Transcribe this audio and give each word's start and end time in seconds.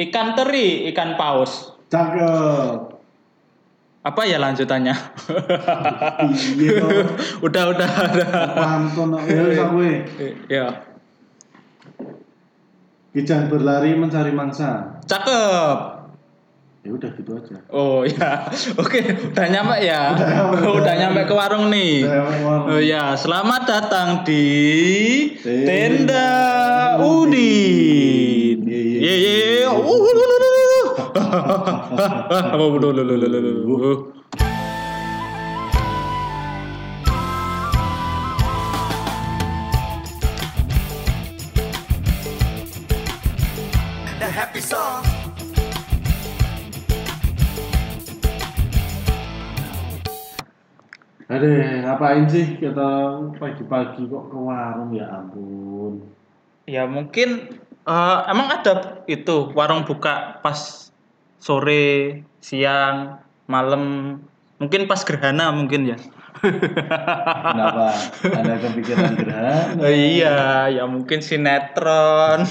Ikan 0.00 0.32
teri, 0.32 0.88
ikan 0.88 1.20
paus. 1.20 1.76
Cakep. 1.92 2.96
Apa 4.00 4.24
ya 4.24 4.40
lanjutannya? 4.40 4.96
Iya 6.56 6.70
toh. 6.80 6.88
udah, 7.46 7.64
udah, 7.76 7.90
udah. 8.08 8.28
Pantun 8.56 9.12
ya 9.28 9.40
wis 9.44 9.60
aku 9.60 9.76
we. 9.76 9.92
Ya. 10.48 10.88
Kijang 13.12 13.52
berlari 13.52 13.92
mencari 13.92 14.32
mangsa. 14.32 15.02
Cakep. 15.04 16.00
Ya 16.80 16.90
udah 16.96 17.10
gitu 17.12 17.36
aja. 17.36 17.60
Oh 17.68 18.08
ya, 18.08 18.48
oke, 18.80 19.00
udah 19.36 19.46
nyampe 19.52 19.84
ya, 19.84 20.16
Udah 20.16 20.28
nyampe, 20.32 20.56
udah, 20.64 20.72
udah. 20.80 20.94
nyampe 20.96 21.20
ke 21.28 21.34
warung 21.36 21.68
nih. 21.68 22.08
Udah 22.08 22.20
warung. 22.40 22.72
Oh 22.72 22.80
ya, 22.80 23.12
selamat 23.20 23.62
datang 23.68 24.24
di 24.24 24.48
Tenda 25.44 25.68
Tenda 25.68 26.28
Udin. 27.04 28.39
Ye, 29.00 29.06
ye, 29.06 29.16
Ye 29.16 29.32
ye. 29.32 29.60
ye. 29.60 29.64
Uh, 29.64 29.80
lu, 29.80 30.12
lu, 30.12 30.24
lu, 30.28 30.36
lu, 30.44 30.62
lu. 30.72 30.80
Oh, 32.60 32.76
lu, 32.76 32.92
lu, 32.92 33.00
lu, 33.00 33.16
lu, 33.16 33.28
lu, 33.32 33.40
lu, 33.40 33.50
lu. 33.64 34.12
the 44.20 44.28
happy 44.28 44.60
song. 44.60 45.00
Aduh, 51.32 51.56
ngapain 51.88 52.28
sih 52.28 52.60
kita 52.60 53.16
pagi-pagi 53.40 54.04
kok 54.12 54.28
ke 54.28 54.36
warung 54.36 54.92
ya 54.92 55.08
ampun. 55.08 56.19
Ya 56.70 56.86
mungkin 56.86 57.58
eh, 57.82 58.18
emang 58.30 58.46
ada 58.46 59.02
itu 59.10 59.50
warung 59.58 59.82
buka 59.82 60.38
pas 60.38 60.90
sore, 61.42 62.22
siang, 62.38 63.18
malam, 63.50 63.82
mungkin 64.62 64.86
pas 64.86 65.02
gerhana 65.02 65.50
mungkin 65.50 65.90
ya. 65.90 65.98
Kenapa? 66.40 67.90
Ada 68.22 68.54
kepikiran 68.62 69.12
gerhana? 69.18 69.56
Oh, 69.82 69.90
iya, 70.14 70.70
ya 70.70 70.84
mungkin 70.86 71.18
sinetron. 71.18 72.46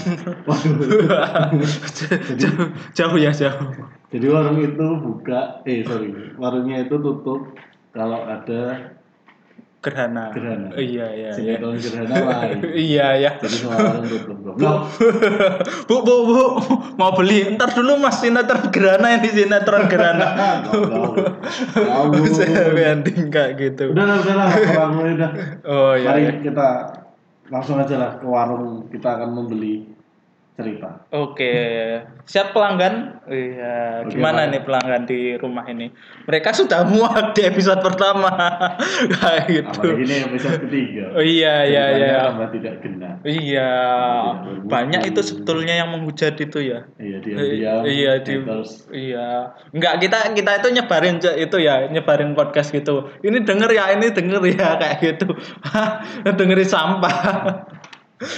jauh, 2.36 2.67
jauh 2.92 3.17
ya 3.17 3.31
jauh. 3.31 3.72
Jadi 4.12 4.25
warung 4.28 4.59
itu 4.59 4.86
buka, 5.00 5.64
eh 5.64 5.86
sorry, 5.88 6.12
warungnya 6.36 6.84
itu 6.84 7.00
tutup 7.00 7.56
kalau 7.95 8.25
ada 8.25 8.94
Gerhana. 9.80 10.35
Gerhana. 10.35 10.75
Iya 10.75 11.08
iya. 11.16 11.31
iya. 11.31 11.31
sinetron 11.31 11.80
gerhana 11.80 12.16
lain. 12.19 12.58
iya 12.91 13.08
ya. 13.16 13.31
Jadi 13.39 13.55
semua 13.63 13.80
warung 13.80 14.08
tutup. 14.11 14.38
Goblok. 14.44 14.80
bu 15.88 15.95
bu 16.03 16.16
bu 16.27 16.39
mau 16.99 17.16
beli 17.16 17.55
ntar 17.55 17.72
dulu 17.72 17.95
mas 17.95 18.19
sinetron 18.19 18.67
gerhana 18.75 19.16
ini 19.16 19.31
sinetron 19.31 19.88
gerhana. 19.88 20.27
Goblok. 20.67 21.16
Ngawur. 21.80 22.27
Saya 22.35 22.75
banding 22.75 23.31
kayak 23.31 23.52
gitu. 23.55 23.95
Udah 23.95 24.03
lah, 24.03 24.16
udah 24.19 24.35
lah, 24.35 24.47
warung 24.75 25.16
udah. 25.16 25.31
Oh 25.63 25.95
iya. 25.95 26.11
Mari 26.11 26.22
iya. 26.27 26.33
kita 26.44 26.69
langsung 27.47 27.80
aja 27.80 27.95
lah 27.95 28.11
ke 28.19 28.27
warung 28.27 28.91
kita 28.91 29.16
akan 29.16 29.30
membeli 29.31 29.98
cerita. 30.60 30.90
Oke, 31.16 31.54
siap 32.28 32.52
pelanggan? 32.52 33.24
Iya, 33.32 34.04
gimana 34.12 34.52
nih 34.52 34.62
pelanggan 34.68 35.08
di 35.08 35.40
rumah 35.40 35.64
ini? 35.72 35.88
Mereka 36.28 36.52
sudah 36.52 36.84
muak 36.84 37.32
di 37.34 37.48
episode 37.48 37.80
pertama, 37.80 38.36
kayak 39.24 39.46
gitu. 39.48 39.80
Apalagi 39.96 40.04
ini 40.04 40.16
episode 40.28 40.60
ketiga. 40.68 41.04
Oh 41.16 41.24
iya 41.24 41.64
iya 41.64 41.84
iya. 41.96 42.16
tambah 42.28 42.50
tidak 42.52 42.76
genap. 42.84 43.16
Iya, 43.24 43.72
banyak 44.68 45.02
itu 45.08 45.22
sebetulnya 45.24 45.80
yang 45.80 45.96
menghujat 45.96 46.36
itu 46.36 46.60
ya. 46.60 46.84
Iya 47.00 47.18
dia 47.24 47.36
diam. 47.60 47.82
iya 47.86 48.12
di 48.22 48.34
iya 48.94 49.54
enggak 49.72 49.96
kita 50.02 50.18
kita 50.34 50.52
itu 50.62 50.68
nyebarin 50.80 51.18
itu 51.20 51.58
ya 51.60 51.88
nyebarin 51.88 52.34
podcast 52.34 52.74
gitu 52.74 53.12
ini 53.22 53.44
denger 53.44 53.70
ya 53.72 53.86
ini 53.94 54.12
denger 54.12 54.42
ya 54.54 54.76
kayak 54.82 54.98
gitu 55.04 55.36
dengerin 56.38 56.69
sampah 56.69 57.18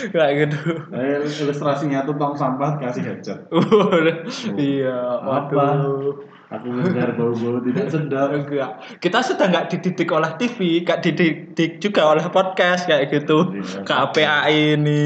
kayak 0.08 0.34
gitu 0.44 0.60
Eh, 0.90 1.20
ilustrasinya 1.42 2.04
tuh 2.04 2.14
tong 2.16 2.34
sampah 2.34 2.78
kasih 2.78 3.02
headset. 3.04 3.40
iya 4.56 5.18
Apa? 5.18 5.50
waduh 5.50 6.22
Aku 6.52 6.68
mendengar 6.68 7.16
bau-bau 7.16 7.64
tidak 7.64 7.88
sedap. 7.88 8.28
enggak 8.30 8.72
kita 9.00 9.24
sudah 9.24 9.48
nggak 9.48 9.72
dididik 9.72 10.12
oleh 10.12 10.36
TV 10.36 10.84
nggak 10.84 11.00
dididik 11.00 11.80
juga 11.80 12.12
oleh 12.12 12.28
podcast 12.28 12.86
kayak 12.86 13.08
gitu 13.10 13.56
Iya. 13.56 13.80
KPAI 13.82 14.76
ini 14.76 15.02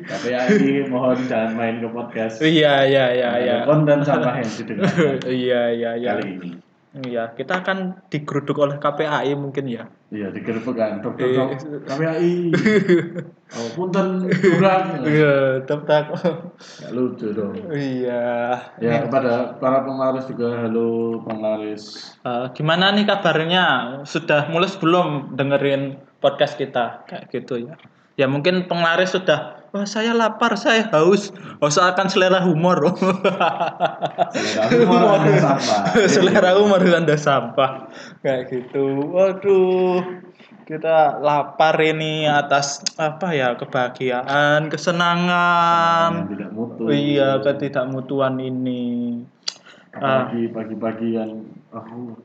KPI 0.00 0.86
mohon 0.86 1.18
jangan 1.20 1.52
main 1.52 1.82
ke 1.82 1.88
podcast. 1.90 2.38
iya 2.38 2.86
iya 2.86 3.04
iya 3.10 3.30
iya 3.36 3.56
Konten 3.64 3.98
sampah 4.00 4.38
yang 4.38 4.46
didengarkan 4.48 5.18
iya 5.42 5.62
iya 5.70 5.90
iya 5.96 6.10
kali 6.14 6.30
ini. 6.32 6.50
Iya, 6.96 7.36
kita 7.36 7.60
akan 7.60 8.08
digeruduk 8.08 8.56
oleh 8.56 8.80
KPAI 8.80 9.36
mungkin 9.36 9.68
ya. 9.68 9.84
Iya 10.08 10.32
digerebekkan 10.32 11.04
dokter 11.04 11.28
Iya. 11.28 11.36
dok 11.44 11.50
KPI. 11.84 12.34
Oh 13.46 13.68
punten 13.78 14.26
kurang. 14.26 15.06
Iya, 15.06 15.62
tetap. 15.62 16.10
Gak 16.58 16.90
lucu 16.90 17.30
dong. 17.30 17.54
Iya. 17.70 18.58
Ya 18.82 19.06
kepada 19.06 19.54
para 19.62 19.86
penglaris 19.86 20.26
juga 20.26 20.66
halo 20.66 21.22
penglaris. 21.22 22.10
Eh, 22.26 22.46
gimana 22.58 22.90
nih 22.90 23.06
kabarnya? 23.06 23.64
Sudah 24.02 24.50
mulai 24.50 24.66
belum 24.82 25.38
dengerin 25.38 25.94
podcast 26.18 26.58
kita 26.58 27.06
kayak 27.06 27.30
gitu 27.30 27.70
ya? 27.70 27.78
Ya 28.18 28.26
mungkin 28.26 28.66
penglaris 28.66 29.14
sudah. 29.14 29.55
Wah 29.74 29.86
saya 29.86 30.14
lapar, 30.14 30.54
saya 30.54 30.86
haus. 30.94 31.34
Oh 31.58 31.70
akan 31.72 32.06
selera 32.06 32.44
humor. 32.44 32.94
Selera 34.34 34.64
humor 34.70 35.02
Anda 35.16 35.34
sampah. 35.40 35.80
selera 36.14 36.50
humor 36.54 36.80
anda 36.84 37.16
sampah 37.16 37.70
kayak 38.22 38.42
gitu. 38.52 39.06
Waduh. 39.10 40.02
Kita 40.66 41.22
lapar 41.22 41.78
ini 41.78 42.26
atas 42.26 42.82
apa 42.98 43.30
ya 43.30 43.54
kebahagiaan, 43.54 44.66
kesenangan. 44.66 46.26
Tidak 46.26 46.50
mutu. 46.50 46.90
Oh 46.90 46.94
iya, 46.94 47.38
ketidakmutuan 47.38 48.34
ini. 48.42 49.22
Ah. 49.94 50.26
Apalagi 50.26 50.50
pagi-pagi 50.50 51.08
yang 51.14 51.46
aku 51.70 52.18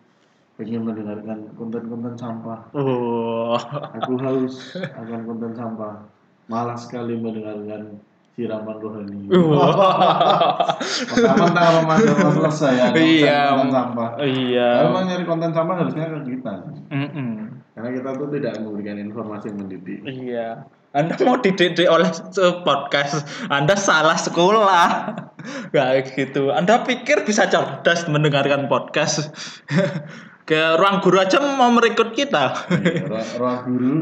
pengen 0.57 0.89
mendengarkan 0.89 1.53
konten-konten 1.53 2.17
sampah. 2.17 2.65
Oh. 2.73 3.61
Aku 4.01 4.17
haus 4.17 4.73
akan 4.77 5.19
konten 5.21 5.51
sampah. 5.53 6.01
Malas 6.51 6.83
sekali 6.83 7.15
mendengarkan 7.15 8.03
siraman 8.35 8.75
rohani. 8.83 9.27
Mentang-mentang 11.15 11.67
Ramadan 11.79 12.31
selesai 12.35 12.73
ya. 12.75 12.87
Iya. 12.91 13.39
Konten 13.55 13.71
sampah. 13.71 14.09
Iya. 14.19 14.69
Kalau 14.83 14.91
mau 14.91 15.03
nyari 15.07 15.23
konten 15.23 15.51
sampah 15.55 15.75
harusnya 15.79 16.05
ke 16.11 16.19
kita. 16.35 16.53
Mm-mm. 16.91 17.31
Karena 17.71 17.89
kita 17.95 18.09
tuh 18.19 18.27
tidak 18.35 18.53
memberikan 18.59 18.97
informasi 18.99 19.45
yang 19.51 19.57
mendidik. 19.63 19.99
Iya. 20.03 20.47
Anda 20.91 21.15
mau 21.23 21.39
dididik 21.39 21.87
oleh 21.87 22.11
podcast, 22.67 23.23
Anda 23.47 23.79
salah 23.79 24.19
sekolah. 24.19 25.15
Kayak 25.71 26.11
gitu. 26.19 26.51
Anda 26.51 26.83
pikir 26.83 27.23
bisa 27.23 27.47
cerdas 27.47 28.11
mendengarkan 28.11 28.67
podcast. 28.67 29.31
Ke 30.49 30.75
ruang 30.75 30.99
guru 30.99 31.23
aja 31.23 31.39
mau 31.39 31.71
merekrut 31.71 32.11
kita. 32.11 32.67
Iya, 32.75 33.07
ruang 33.39 33.59
guru 33.71 33.95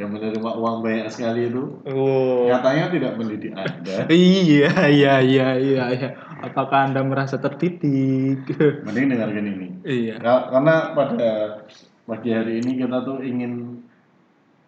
yang 0.00 0.10
menerima 0.10 0.50
uang 0.50 0.80
banyak 0.80 1.06
sekali 1.06 1.46
itu 1.46 1.76
Oh. 1.84 2.48
nyatanya 2.48 2.88
tidak 2.88 3.12
mendidik 3.14 3.52
Anda. 3.52 4.08
Iya, 4.08 4.88
iya, 4.88 5.14
iya, 5.20 5.46
iya, 5.54 5.84
iya. 5.92 6.08
Apakah 6.40 6.88
Anda 6.88 7.04
merasa 7.04 7.36
terdidik? 7.36 8.48
Mending 8.88 9.12
dengarkan 9.12 9.44
ini. 9.46 9.68
iya. 9.84 10.16
Ka- 10.16 10.48
Karena 10.48 10.96
pada 10.96 11.30
pagi 12.02 12.32
hari 12.32 12.58
ini 12.58 12.80
kita 12.80 13.04
tuh 13.04 13.20
ingin 13.20 13.84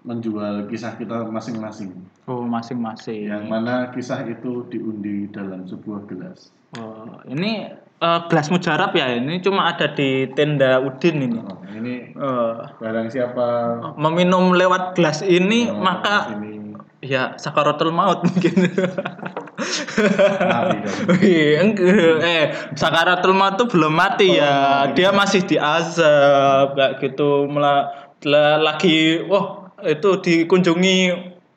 menjual 0.02 0.66
kisah 0.66 0.94
kita 0.94 1.24
masing-masing. 1.26 1.94
Oh, 2.24 2.42
masing-masing. 2.42 3.30
Yang 3.30 3.44
mana 3.46 3.88
kisah 3.90 4.20
itu 4.24 4.66
diundi 4.68 5.30
dalam 5.30 5.64
sebuah 5.64 6.04
gelas. 6.06 6.50
Oh, 6.74 7.22
ini 7.24 7.70
eh, 8.02 8.20
gelas 8.26 8.50
mujarab 8.50 8.90
ya. 8.92 9.06
Ini 9.14 9.38
cuma 9.40 9.70
ada 9.70 9.86
di 9.94 10.26
tenda 10.34 10.82
Udin 10.82 11.22
ini. 11.22 11.38
Oh, 11.38 11.56
ini 11.70 11.94
Eh, 12.12 12.54
barang 12.82 13.08
siapa 13.08 13.46
meminum 13.94 14.52
lewat 14.52 14.98
gelas 14.98 15.22
ini 15.22 15.70
yang 15.70 15.78
maka 15.78 16.34
ini 16.34 16.74
ya 17.02 17.34
sakaratul 17.34 17.90
maut 17.90 18.22
mungkin. 18.22 18.54
eh 22.22 22.44
sakaratul 22.74 23.34
maut 23.34 23.58
tuh 23.58 23.66
belum 23.66 23.92
mati 23.92 24.38
ya. 24.38 24.86
Dia 24.94 25.10
masih 25.10 25.42
diazab 25.46 26.74
kayak 26.78 26.92
gitu. 27.02 27.46
Mela- 27.50 27.90
la- 28.22 28.58
lagi 28.62 29.22
wah 29.26 29.74
itu 29.82 30.18
dikunjungi 30.22 30.96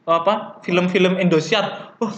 apa 0.06 0.62
film-film 0.66 1.18
Indosiar. 1.22 1.94
Wah, 2.02 2.14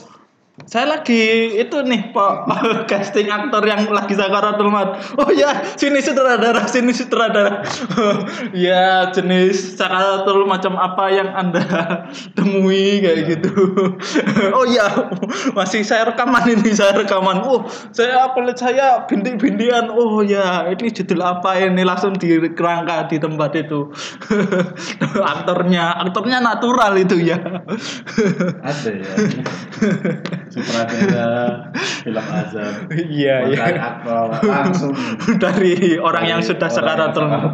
Saya 0.65 0.89
lagi 0.89 1.54
itu 1.54 1.77
nih 1.86 2.09
Pak 2.18 2.50
casting 2.89 3.30
aktor 3.30 3.62
yang 3.62 3.86
lagi 3.94 4.18
sakaratul 4.18 4.74
maut. 4.74 4.98
Oh 5.21 5.30
ya, 5.30 5.54
sini 5.77 6.01
sutradara, 6.01 6.65
sini 6.65 6.98
sutradara. 6.98 7.62
ya 8.57 9.13
jenis 9.13 9.77
sakaratul 9.77 10.50
macam 10.50 10.74
apa 10.81 11.13
yang 11.13 11.30
Anda 11.30 11.62
temui 12.38 13.06
kayak 13.06 13.38
gitu. 13.38 13.54
oh 14.57 14.65
ya, 14.65 15.13
masih 15.54 15.86
saya 15.86 16.09
rekaman 16.09 16.50
ini, 16.50 16.74
saya 16.74 17.06
rekaman. 17.06 17.45
Oh, 17.45 17.69
saya 17.94 18.33
kulit 18.33 18.57
saya 18.57 19.06
bintik-bintian. 19.06 19.94
Oh 19.94 20.25
ya, 20.25 20.74
ini 20.74 20.89
judul 20.89 21.21
apa 21.21 21.53
ini 21.62 21.86
langsung 21.86 22.18
dikerangka 22.18 23.13
di 23.13 23.21
tempat 23.21 23.53
itu. 23.62 23.94
aktornya, 25.21 26.01
aktornya 26.01 26.42
natural 26.42 26.98
itu 26.98 27.21
ya. 27.21 27.38
Ada 28.65 28.89
ya. 28.89 29.13
Sutradara 30.57 31.69
film 32.01 32.25
azab. 32.25 32.74
Iya, 32.89 33.36
iya. 33.54 33.63
Aktor 33.77 34.42
langsung 34.42 34.94
dari 35.44 36.01
orang 36.01 36.25
yang 36.25 36.42
dari 36.42 36.50
sudah 36.50 36.65
yang 36.65 36.74
sakaratul 36.74 37.30
maut. 37.30 37.54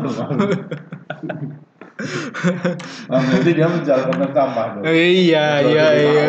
Nah, 3.08 3.20
berarti 3.22 3.52
dia 3.54 3.68
menjalankan 3.68 4.32
sampah 4.32 4.66
dong. 4.80 4.84
Iya, 4.88 5.48
iya, 5.68 5.86
iya. 5.94 6.28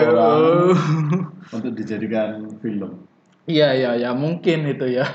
Untuk 1.57 1.73
dijadikan 1.79 2.51
film. 2.59 3.07
Iya, 3.47 3.69
iya, 3.77 3.91
ya 3.95 4.11
mungkin 4.17 4.67
itu 4.67 4.87
ya. 4.91 5.07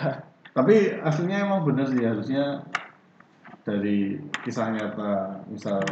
Tapi 0.55 1.00
aslinya 1.03 1.45
emang 1.45 1.67
bener 1.67 1.88
sih 1.91 2.03
harusnya 2.03 2.63
dari 3.63 4.17
kisah 4.41 4.73
nyata 4.73 5.45
misal 5.51 5.83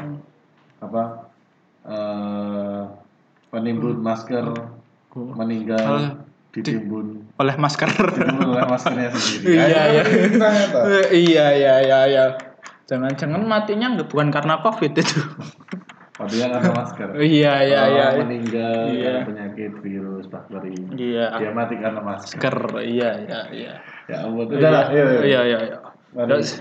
apa 0.81 1.29
eh 1.87 2.83
penimbun 3.53 4.01
masker 4.01 4.45
meninggal 5.13 5.79
Al- 5.79 6.17
ditimbun 6.51 7.29
Oleh 7.37 7.55
masker. 7.55 7.85
ditimbun 7.85 8.49
oleh 8.49 8.65
maskernya 8.65 9.13
sendiri. 9.13 9.61
Iya, 9.61 9.81
iya. 9.93 10.03
Eh, 10.89 11.05
iya, 11.13 11.45
iya, 11.53 11.73
iya, 11.79 11.99
iya. 12.09 12.25
Jangan-jangan 12.87 13.45
matinya 13.45 13.93
nggak 13.93 14.09
bukan 14.09 14.33
karena 14.33 14.57
covid 14.59 14.95
itu. 14.95 15.19
Padahal 16.17 16.49
ada 16.57 16.71
masker. 16.73 17.07
Iya, 17.13 17.53
iya, 17.61 17.81
iya. 17.93 18.05
meninggal 18.17 18.89
Iya. 18.89 19.05
karena 19.05 19.21
penyakit 19.29 19.71
virus 19.85 20.25
bakteri. 20.25 20.73
Iya. 20.97 21.37
Dia 21.37 21.51
mati 21.53 21.75
karena 21.77 22.01
masker. 22.01 22.55
Iya, 22.81 23.09
iya, 23.21 23.39
iya. 23.53 23.73
Ya 24.09 24.17
Allah. 24.25 24.43
Udah 24.49 24.69
lah, 24.73 24.85
iya, 24.89 25.05
iya, 25.21 25.41
iya, 25.45 25.59
iya. 25.61 25.77
Terus, 26.17 26.57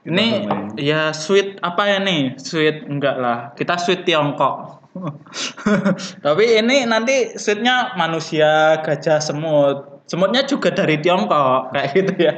Ini 0.00 0.48
ya 0.80 1.12
sweet 1.12 1.60
apa 1.60 1.84
ya 1.84 1.98
nih? 2.00 2.38
Sweet 2.40 2.88
enggak 2.88 3.20
lah. 3.20 3.52
Kita 3.52 3.76
sweet 3.76 4.06
Tiongkok. 4.06 4.79
Tapi 6.24 6.44
ini 6.58 6.84
nanti 6.86 7.38
sweetnya 7.38 7.94
manusia, 7.94 8.80
gajah, 8.82 9.22
semut. 9.22 10.02
Semutnya 10.10 10.42
juga 10.42 10.74
dari 10.74 10.98
Tiongkok 10.98 11.70
kayak 11.70 11.88
gitu 11.94 12.14
ya. 12.18 12.34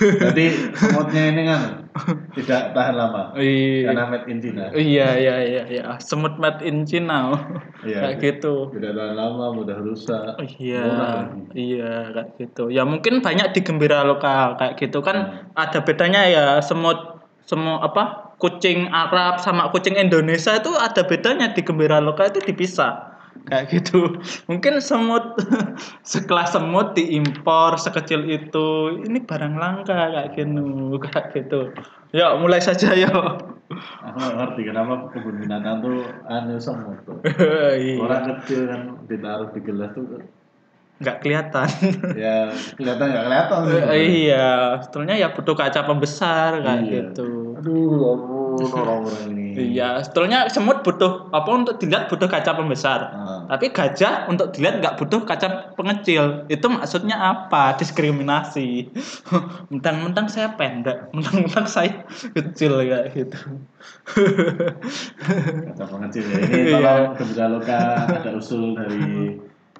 Jadi 0.00 0.72
semutnya 0.72 1.22
ini 1.28 1.42
kan 1.44 1.62
tidak 2.38 2.72
tahan 2.72 2.96
lama. 2.96 3.36
Iya. 3.36 3.92
Karena 3.92 4.04
made 4.08 4.26
in 4.32 4.38
China. 4.40 4.64
Iya 4.72 5.08
iya 5.20 5.36
iya 5.44 5.62
iya. 5.68 5.84
Semut 6.00 6.40
made 6.40 6.64
in 6.64 6.88
China. 6.88 7.36
Iya. 7.84 8.08
kayak 8.08 8.16
gitu. 8.24 8.72
Tidak 8.72 8.92
tahan 8.96 9.14
lama, 9.20 9.52
mudah 9.52 9.76
rusak. 9.84 10.40
Iya, 10.56 10.80
Murah 10.80 11.16
iya 11.52 11.92
kayak 12.14 12.28
gitu. 12.40 12.72
Ya 12.72 12.88
mungkin 12.88 13.20
banyak 13.20 13.52
di 13.52 13.60
gembira 13.60 14.00
lokal 14.00 14.56
kayak 14.56 14.80
gitu 14.80 15.04
kan 15.04 15.16
Hmm. 15.20 15.52
ada 15.52 15.84
bedanya 15.84 16.24
ya 16.24 16.44
semut 16.64 17.20
semut 17.44 17.84
apa 17.84 18.19
kucing 18.40 18.88
Arab 18.90 19.38
sama 19.38 19.68
kucing 19.70 19.94
Indonesia 20.00 20.56
itu 20.56 20.72
ada 20.74 21.04
bedanya 21.04 21.52
di 21.52 21.60
gembira 21.60 22.00
lokal 22.00 22.32
itu 22.32 22.40
dipisah 22.42 23.10
kayak 23.46 23.70
gitu. 23.70 24.18
Mungkin 24.50 24.82
semut 24.82 25.38
sekelas 26.10 26.56
semut 26.56 26.96
diimpor 26.96 27.76
sekecil 27.78 28.26
itu 28.26 28.98
ini 29.06 29.22
barang 29.22 29.54
langka 29.56 30.10
kayak 30.10 30.34
gitu 30.34 30.96
kayak 31.04 31.26
gitu. 31.36 31.70
Ya 32.10 32.34
mulai 32.34 32.58
saja 32.58 32.90
yuk. 32.96 33.14
Aku 34.02 34.16
nggak 34.18 34.34
ngerti 34.34 34.60
kenapa 34.66 35.14
kebun 35.14 35.46
binatang 35.46 35.78
tuh 35.78 36.02
anu 36.26 36.58
semut 36.58 36.98
tuh. 37.06 37.22
Iya. 37.78 38.02
Orang 38.02 38.22
kecil 38.42 38.66
kan 38.66 38.80
ditaruh 39.06 39.54
di 39.54 39.60
gelas 39.62 39.94
tuh 39.94 40.18
nggak 41.00 41.16
kelihatan. 41.24 41.68
ya 42.12 42.52
kelihatan 42.76 43.06
nggak 43.08 43.24
kelihatan 43.24 43.58
sih. 43.64 43.80
Eh, 43.88 44.04
iya, 44.28 44.76
sebetulnya 44.84 45.14
ya 45.16 45.28
butuh 45.32 45.56
kaca 45.56 45.80
pembesar 45.82 46.60
kayak 46.60 46.80
Iya. 46.84 46.92
gitu. 47.10 47.56
Aduh, 47.56 48.04
ampun 48.14 48.68
orang-orang 48.76 49.24
ini. 49.32 49.46
Iya, 49.74 50.04
sebetulnya 50.04 50.46
semut 50.52 50.84
butuh 50.84 51.32
apa 51.32 51.48
untuk 51.50 51.80
dilihat 51.80 52.12
butuh 52.12 52.28
kaca 52.28 52.52
pembesar. 52.52 53.00
Ah. 53.10 53.40
Tapi 53.48 53.72
gajah 53.72 54.28
untuk 54.28 54.52
dilihat 54.52 54.78
nggak 54.80 54.94
butuh 55.00 55.24
kaca 55.24 55.72
pengecil. 55.74 56.44
Itu 56.46 56.68
maksudnya 56.68 57.16
apa? 57.16 57.74
Diskriminasi. 57.80 58.92
Mentang-mentang 59.72 60.28
saya 60.28 60.52
pendek, 60.54 61.10
mentang-mentang 61.16 61.64
saya 61.64 62.04
kecil 62.36 62.76
kayak 62.76 63.08
gitu. 63.16 63.40
Kata 65.64 65.84
pengecil 65.88 66.24
ya. 66.28 66.36
Ini 66.44 66.60
Iya. 66.60 66.76
tolong 67.16 67.50
loka 67.56 67.80
ada 68.06 68.30
usul 68.36 68.76
dari 68.76 69.00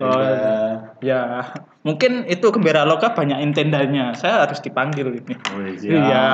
Oh, 0.01 0.17
Tenda. 0.17 0.97
ya, 1.05 1.45
mungkin 1.85 2.25
itu 2.25 2.49
gembira 2.49 2.89
loka 2.89 3.13
banyak 3.13 3.37
tendanya. 3.53 4.17
Saya 4.17 4.49
harus 4.49 4.65
dipanggil 4.65 5.13
ini. 5.13 5.35
Oh, 5.53 5.61
Iya. 5.61 6.29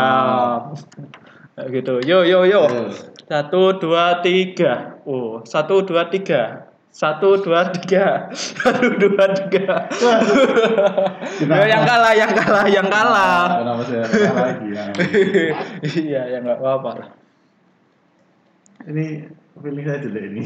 Kayak 1.59 1.69
gitu. 1.75 1.95
Yo 2.07 2.23
yo 2.23 2.47
yo. 2.47 2.63
Yo. 2.71 2.87
Satu 3.27 3.75
dua 3.83 4.23
tiga. 4.23 5.03
Oh, 5.03 5.43
satu 5.43 5.83
dua 5.83 6.07
tiga. 6.07 6.71
Satu 6.95 7.43
dua 7.43 7.75
tiga. 7.75 8.31
Satu 8.63 8.87
dua 8.97 9.35
tiga. 9.35 9.91
Ya, 11.43 11.65
yang 11.69 11.83
kalah, 11.85 12.15
yang 12.15 12.33
kalah, 12.33 12.67
yang 12.71 12.89
kalah. 12.89 13.45
Kenapa 13.61 13.83
saya 13.85 14.05
kalah 14.07 14.35
lagi 14.47 14.69
ya? 14.71 14.85
iya, 16.07 16.23
ya 16.33 16.39
nggak 16.41 16.57
apa-apa. 16.62 17.12
Ini 18.87 19.27
pilih 19.59 19.83
saya 19.83 19.99
jelek 20.07 20.25
ini. 20.31 20.43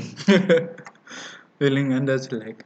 Feeling 1.60 1.92
anda 1.92 2.16
jelek. 2.16 2.64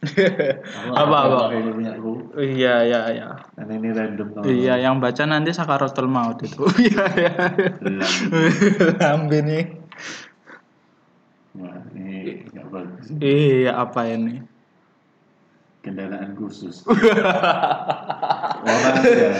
Apa 0.00 1.04
apa? 1.04 1.52
pakai 1.52 1.60
Ini 1.60 1.70
punya 1.76 1.92
aku. 1.92 2.12
Iya, 2.40 2.74
iya, 2.88 3.00
iya. 3.12 3.28
Karena 3.52 3.72
ini 3.76 3.88
random 3.92 4.28
teman. 4.32 4.48
Iya, 4.48 4.74
yang 4.80 4.96
baca 4.96 5.22
nanti 5.28 5.50
sakaratul 5.52 6.08
maut 6.08 6.40
itu. 6.40 6.64
Iya, 6.88 7.04
iya. 7.20 7.32
Lambe 8.96 9.38
nih. 9.44 9.64
Wah, 11.60 11.76
ini 11.92 12.48
nggak 12.48 12.66
bagus. 12.72 13.06
Iya, 13.20 13.72
apa 13.76 14.00
ini? 14.08 14.40
Kendaraan 15.84 16.32
khusus. 16.36 16.80
Orang 18.60 18.96
ya, 19.04 19.32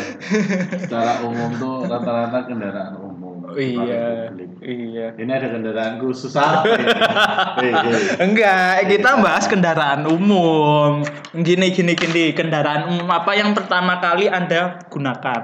secara 0.76 1.20
umum 1.24 1.52
tuh 1.60 1.84
rata-rata 1.84 2.48
kendaraan 2.48 2.96
umum. 3.00 3.09
Iya, 3.56 4.30
Publik. 4.30 4.50
iya. 4.62 5.06
Ini 5.18 5.30
ada 5.30 5.48
kendaraan 5.50 5.94
khusus 5.98 6.34
apa. 6.36 6.66
Enggak, 8.24 8.86
kita 8.86 9.10
bahas 9.18 9.44
kendaraan 9.50 10.06
umum. 10.06 11.02
Gini 11.34 11.70
gini 11.74 11.92
gini, 11.94 12.34
kendaraan 12.34 12.90
umum 12.90 13.08
apa 13.10 13.34
yang 13.34 13.54
pertama 13.54 13.98
kali 13.98 14.30
Anda 14.30 14.82
gunakan? 14.90 15.42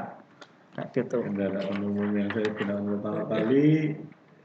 Kayak 0.77 0.89
gitu. 0.93 1.25
Kendaraan 1.25 1.79
umum 1.81 2.09
yang 2.13 2.29
saya 2.31 2.49
gunakan 2.53 2.85
pertama 2.97 3.21
kali 3.27 3.97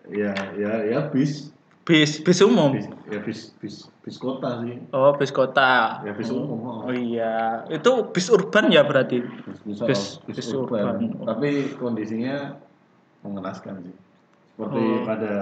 ya 0.10 0.34
ya 0.56 0.72
ya 0.88 1.00
bis. 1.12 1.52
Bis, 1.82 2.22
bis 2.22 2.38
umum. 2.46 2.78
bis 2.78 2.86
ya 3.10 3.20
bis 3.26 3.40
bis 3.58 3.76
bis 4.06 4.16
kota 4.22 4.62
sih. 4.62 4.78
Oh, 4.94 5.18
bis 5.18 5.34
kota. 5.34 6.00
Ya 6.06 6.14
bis 6.14 6.30
umum. 6.30 6.86
Oh 6.86 6.94
iya, 6.94 7.66
itu 7.74 8.06
bis 8.14 8.30
urban 8.30 8.70
ya 8.70 8.86
berarti. 8.86 9.26
Bis, 9.26 9.60
bis, 9.66 9.80
Bis- 9.90 10.08
bis, 10.30 10.36
bis 10.40 10.48
urban. 10.54 11.02
urban. 11.02 11.26
Tapi 11.26 11.74
kondisinya 11.82 12.62
mengenaskan 13.24 13.82
sih. 13.86 13.96
Seperti 14.56 14.82
Oh. 14.82 15.02
pada 15.06 15.34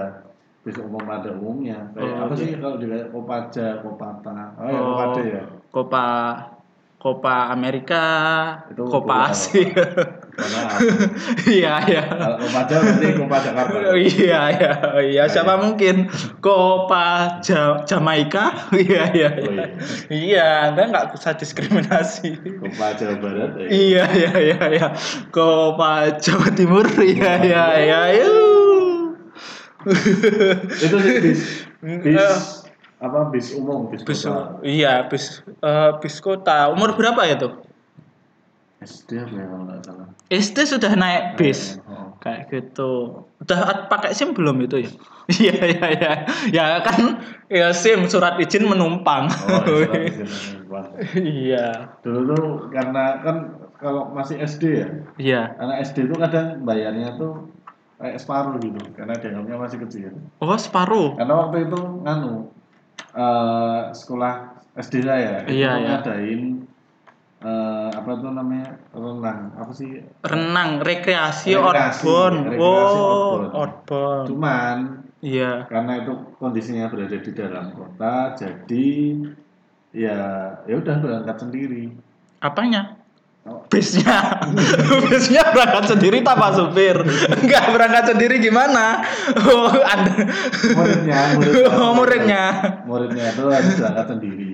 bis 0.60 0.76
umum 0.76 1.02
pada 1.02 1.28
umumnya. 1.32 1.88
Kayak 1.96 2.12
Oh, 2.12 2.24
apa 2.28 2.34
iya. 2.36 2.40
sih 2.40 2.48
kalau 2.60 2.76
di 2.76 2.86
Kopaja, 3.08 3.66
Kopata. 3.80 4.36
Oh, 4.60 4.68
ya, 4.68 4.78
Oh, 4.80 4.84
Kopaja 4.92 5.22
ya. 5.24 5.42
Copa 5.72 6.04
Copa 7.00 7.48
Amerika, 7.48 8.04
Itu 8.68 8.84
bola. 8.92 9.32
Asia. 9.32 9.64
Karena 10.40 10.60
Iya, 11.60 11.74
iya. 11.84 12.02
Kopaja 12.34 12.74
berarti 12.78 13.06
Kopaja 13.14 13.48
Jakarta. 13.50 13.76
Oh, 13.84 13.96
iya 13.96 14.40
iya 14.50 14.72
iya 15.02 15.22
siapa 15.26 15.54
mungkin 15.56 16.08
Copa 16.38 17.06
ja 17.40 17.84
Jamaika 17.84 18.72
iya 18.72 19.02
iya 19.18 19.28
Oh, 19.30 19.52
iya. 19.52 19.66
iya 20.08 20.46
anda 20.66 20.88
nggak 20.88 21.06
bisa 21.12 21.34
diskriminasi 21.34 22.40
Kopaja 22.56 23.14
Barat. 23.14 23.50
ya. 23.56 23.66
iya 23.68 24.04
iya 24.10 24.32
iya 24.40 24.64
iya 24.70 24.88
Copa 25.28 26.16
Jawa 26.16 26.48
Timur 26.50 26.88
iya 26.96 27.32
iya 27.36 27.64
iya. 27.76 28.28
Itu 30.76 30.96
sih 30.96 31.12
bis 31.20 31.42
bis 31.80 32.20
Eh. 32.20 32.36
apa 33.00 33.32
bis 33.32 33.56
umum 33.56 33.88
bis, 33.88 34.04
bis 34.04 34.20
kota. 34.22 34.60
iya 34.60 35.08
bis 35.08 35.40
eh, 35.40 35.90
bis 35.98 36.20
kota 36.20 36.68
umur 36.68 36.92
berapa 36.92 37.24
ya 37.24 37.40
tuh 37.40 37.56
SD 38.80 39.10
apa 39.14 39.34
ya 39.34 39.44
kalau 39.44 39.64
nggak 39.64 39.80
salah. 39.84 40.06
SD 40.28 40.58
sudah 40.66 40.92
naik 40.94 41.36
bis 41.36 41.76
Oh. 41.84 42.16
kayak 42.18 42.48
gitu. 42.48 43.22
Udah 43.38 43.86
pakai 43.86 44.12
SIM 44.12 44.32
belum 44.32 44.56
itu 44.60 44.80
ya? 44.80 44.90
Iya 45.30 45.54
iya 45.62 45.84
iya. 45.94 46.12
Ya 46.50 46.66
kan 46.80 47.20
ya 47.46 47.70
SIM 47.70 48.08
surat 48.08 48.34
izin 48.36 48.64
menumpang. 48.64 49.28
Oh, 49.28 49.62
surat 49.84 50.00
izin 50.02 50.26
menumpang. 50.64 50.86
Iya. 51.14 51.66
Dulu 52.00 52.20
tuh 52.26 52.46
karena 52.68 53.20
kan 53.20 53.36
kalau 53.76 54.08
masih 54.10 54.36
SD 54.38 54.62
ya, 54.76 54.88
Iya. 55.16 55.42
anak 55.56 55.84
SD 55.86 56.08
tuh 56.08 56.16
kadang 56.16 56.64
bayarnya 56.64 57.16
tuh 57.16 57.48
kayak 57.96 58.16
separuh 58.16 58.56
gitu, 58.58 58.80
karena 58.92 59.12
dianggapnya 59.12 59.56
masih 59.56 59.78
kecil. 59.84 60.12
Oh, 60.36 60.56
separuh. 60.56 61.16
Karena 61.16 61.34
waktu 61.36 61.68
itu 61.68 61.80
nganu 62.00 62.48
eh 63.10 63.80
sekolah 63.90 64.34
SD 64.72 65.02
saya 65.02 65.42
itu 65.42 65.52
Iya, 65.58 65.72
iya. 65.76 65.88
ngadain 65.96 66.40
eh, 67.40 67.88
apa 67.90 68.10
tuh 68.14 68.30
namanya 68.30 68.76
renang 68.90 69.40
apa 69.54 69.72
sih 69.72 70.00
Renang, 70.20 70.80
rekreasi, 70.80 71.52
Rekreasi, 71.52 72.04
outbound. 72.04 72.36
rekreasi 72.48 72.98
oh, 72.98 73.32
outbound. 73.54 74.26
cuman 74.26 74.76
Iya. 75.20 75.68
karena 75.68 76.00
itu 76.00 76.12
kondisinya 76.36 76.88
berada 76.88 77.12
di 77.14 77.30
dalam 77.30 77.72
kota 77.72 78.32
jadi 78.34 78.88
ya 79.92 80.16
ya 80.64 80.74
udah 80.76 80.96
berangkat 80.96 81.36
sendiri 81.38 81.92
Apanya? 82.40 82.96
Oh. 83.40 83.60
Bisnya, 83.68 84.36
bisnya 85.08 85.44
berangkat 85.52 85.92
sendiri 85.92 86.20
tanpa 86.20 86.52
supir. 86.52 86.92
Enggak 87.40 87.68
berangkat 87.68 88.12
sendiri 88.12 88.36
gimana? 88.36 89.00
Oh, 89.44 89.68
anda. 89.68 90.12
muridnya 90.72 91.18
muridnya 91.36 91.68
Oh, 91.74 91.92
muridnya. 91.92 92.44
muridnya 92.84 93.24
itu 93.28 93.44
harus 93.44 93.72
berangkat 93.76 94.06
sendiri 94.08 94.49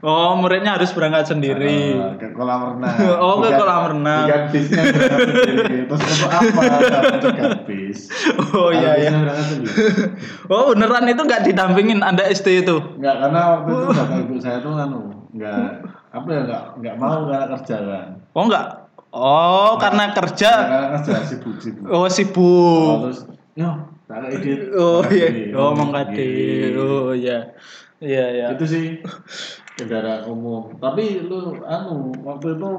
Oh, 0.00 0.32
muridnya 0.34 0.74
harus 0.74 0.90
berangkat 0.90 1.28
sendiri. 1.28 1.92
Eh, 1.92 2.14
ke 2.16 2.32
kolam 2.32 2.74
renang 2.74 2.96
Oh, 3.22 3.38
ke 3.38 3.52
kolam 3.52 3.80
renang. 3.92 4.24
bukan 4.24 4.42
bisnya 4.48 4.82
berangkat 4.82 5.18
sendiri 5.20 5.78
terus 5.84 6.00
untuk 6.02 6.30
apa 6.30 6.62
cegat 7.18 7.52
bis 7.64 8.00
Oh 8.52 8.70
iya 8.70 8.92
ya. 8.96 9.10
sendiri 9.12 9.74
Oh 10.46 10.70
beneran 10.70 11.04
itu 11.06 11.20
nggak 11.20 11.42
didampingin 11.44 12.00
anda 12.00 12.24
SD 12.24 12.62
itu? 12.62 12.76
Enggak, 12.96 13.16
karena 13.20 13.40
waktu 13.54 13.70
itu 13.70 13.86
bapak 13.90 14.16
ibu 14.20 14.34
saya 14.36 14.58
tuh 14.58 14.72
anu, 14.74 15.00
enggak 15.30 15.84
apa 16.10 16.26
ya 16.28 16.40
enggak 16.42 16.62
enggak 16.76 16.94
mau 16.96 17.18
karena 17.24 17.46
kerja 17.52 17.76
kan. 17.80 18.06
Oh 18.30 18.44
nggak? 18.44 18.66
Oh 19.10 19.72
karena 19.76 20.04
kerja. 20.10 20.50
Enggak, 20.56 20.80
karena 20.80 20.98
kerja 20.98 21.22
sibuk 21.24 21.56
sibuk. 21.58 21.84
Oh 21.84 21.96
Oh, 21.96 22.06
sibuk. 22.06 22.96
terus 23.04 23.18
yo, 23.52 23.70
tak 24.06 24.30
ide. 24.32 24.52
Oh 24.72 25.02
iya. 25.04 25.28
Oh 25.52 25.70
mengkade. 25.70 26.18
gitu. 26.18 26.82
Oh 26.82 27.12
iya. 27.12 27.54
Iya 28.00 28.24
iya. 28.32 28.46
Itu 28.56 28.64
sih 28.64 29.04
kendaraan 29.76 30.24
umum. 30.28 30.76
Tapi 30.80 31.24
lu 31.24 31.60
anu 31.64 32.10
waktu 32.24 32.56
itu 32.56 32.70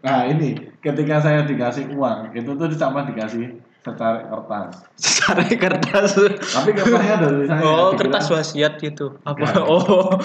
nah 0.00 0.24
ini 0.24 0.56
ketika 0.80 1.20
saya 1.20 1.44
dikasih 1.44 1.92
uang 1.92 2.32
itu 2.32 2.48
tuh 2.56 2.72
sama 2.72 3.04
dikasih 3.04 3.60
secara 3.80 4.28
kertas. 4.28 4.72
Cari 5.20 5.56
kertas. 5.56 6.10
Tapi 6.40 6.70
kertasnya 6.76 7.16
dari 7.20 7.44
saya. 7.48 7.62
Oh, 7.64 7.92
kertas 7.96 8.28
wasiat 8.28 8.76
gitu. 8.80 9.16
Apa? 9.24 9.40
Bukan. 9.40 9.64
Oh. 9.70 10.16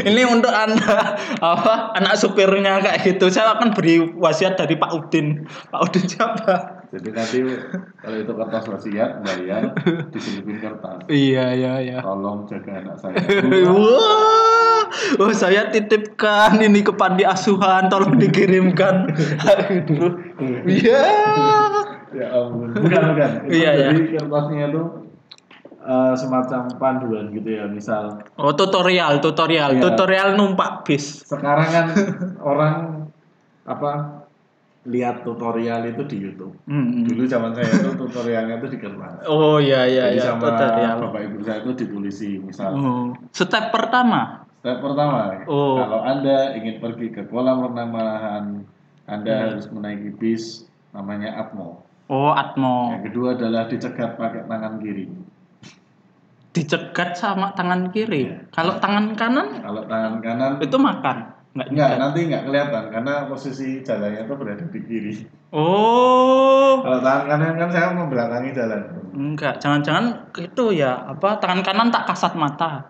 Ini 0.00 0.22
untuk 0.28 0.52
Anda 0.52 1.16
apa? 1.40 1.92
Anak 1.96 2.16
supirnya 2.20 2.80
kayak 2.80 3.00
gitu. 3.04 3.28
Saya 3.28 3.56
akan 3.56 3.76
beri 3.76 4.00
wasiat 4.16 4.56
dari 4.56 4.76
Pak 4.76 4.92
Udin. 4.92 5.44
Pak 5.72 5.80
Udin 5.88 6.04
siapa? 6.08 6.81
Jadi 6.92 7.08
nanti 7.08 7.38
kalau 8.04 8.16
itu 8.20 8.32
kertas 8.36 8.64
wasiat 8.68 9.10
bayar 9.24 9.72
diselipin 10.12 10.60
kertas. 10.60 11.08
Iya, 11.08 11.56
iya, 11.56 11.72
iya. 11.80 11.98
Tolong 12.04 12.44
jaga 12.44 12.84
anak 12.84 12.96
saya. 13.00 13.16
Wah, 13.72 14.84
oh 15.16 15.32
saya 15.32 15.72
titipkan 15.72 16.60
ini 16.60 16.84
ke 16.84 16.92
panti 16.92 17.24
asuhan, 17.24 17.88
tolong 17.88 18.20
dikirimkan. 18.20 19.08
Aduh, 19.40 20.20
iya. 20.68 21.00
ya 22.12 22.26
ampun. 22.28 22.76
Bukan 22.76 23.02
bukan. 23.16 23.30
Itu 23.48 23.52
Iya, 23.56 23.70
iya. 23.72 23.88
jadi 23.88 24.02
kertasnya 24.20 24.64
itu 24.68 24.82
eh, 25.80 26.12
semacam 26.14 26.60
panduan 26.76 27.24
gitu 27.32 27.48
ya. 27.56 27.72
Misal 27.72 28.20
Oh 28.36 28.52
tutorial, 28.52 29.16
tutorial, 29.24 29.80
Iya. 29.80 29.82
tutorial 29.82 30.36
numpak 30.36 30.84
bis. 30.84 31.24
sekarang 31.24 31.68
kan 31.72 31.86
orang 32.44 32.74
apa 33.64 34.21
lihat 34.82 35.22
tutorial 35.22 35.86
itu 35.86 36.02
di 36.04 36.16
YouTube. 36.18 36.58
Hmm. 36.66 37.06
Dulu 37.06 37.22
zaman 37.24 37.54
saya 37.54 37.70
itu 37.70 37.94
tutorialnya 37.94 38.58
itu 38.58 38.66
di 38.66 38.78
kertas. 38.82 39.22
Oh 39.30 39.62
iya 39.62 39.86
iya 39.86 40.10
Jadi 40.10 40.18
iya 40.18 40.24
sama 40.26 40.42
tutorial. 40.42 40.96
bapak 41.06 41.20
ibu 41.22 41.38
saya 41.46 41.58
itu 41.62 41.72
ditulisi 41.78 42.30
misal. 42.42 42.70
Oh. 42.74 43.14
Step 43.30 43.70
pertama. 43.70 44.42
Step 44.58 44.78
pertama, 44.78 45.42
Oh. 45.46 45.74
kalau 45.78 46.00
anda 46.02 46.54
ingin 46.54 46.78
pergi 46.78 47.10
ke 47.10 47.26
kolam 47.26 47.66
renang 47.66 47.90
malahan, 47.90 48.44
anda 49.06 49.30
Hmm. 49.32 49.42
harus 49.54 49.66
menaiki 49.70 50.10
bis 50.14 50.66
namanya 50.90 51.34
Atmo. 51.36 51.82
Oh 52.06 52.30
Atmo. 52.30 52.94
Yang 52.94 53.10
kedua 53.10 53.28
adalah 53.34 53.66
dicegat 53.66 54.18
pakai 54.18 54.46
tangan 54.46 54.78
kiri. 54.78 55.06
Dicegat 56.52 57.16
sama 57.16 57.54
tangan 57.56 57.88
kiri. 57.88 58.28
Iya. 58.28 58.36
Kalau 58.52 58.76
tangan 58.76 59.16
kanan 59.16 59.64
Kalau 59.64 59.82
tangan 59.88 60.14
kanan 60.20 60.52
itu 60.60 60.76
makan. 60.76 61.18
Nggak 61.52 61.68
enggak 61.68 61.88
nyegat. 61.88 62.00
nanti 62.00 62.18
enggak 62.24 62.44
kelihatan 62.48 62.84
karena 62.88 63.14
posisi 63.28 63.68
jalannya 63.84 64.24
itu 64.24 64.34
berada 64.40 64.64
di 64.72 64.80
kiri. 64.88 65.14
Oh. 65.52 66.80
Kalau 66.80 66.98
tangan 67.04 67.28
kanan 67.28 67.54
kan 67.60 67.68
saya 67.68 67.86
membelakangi 67.92 68.50
jalan. 68.56 68.80
Enggak, 69.12 69.60
jangan-jangan 69.60 70.32
itu 70.40 70.64
ya 70.72 70.96
apa 71.12 71.36
tangan 71.36 71.60
kanan 71.60 71.92
tak 71.92 72.08
kasat 72.08 72.32
mata. 72.40 72.88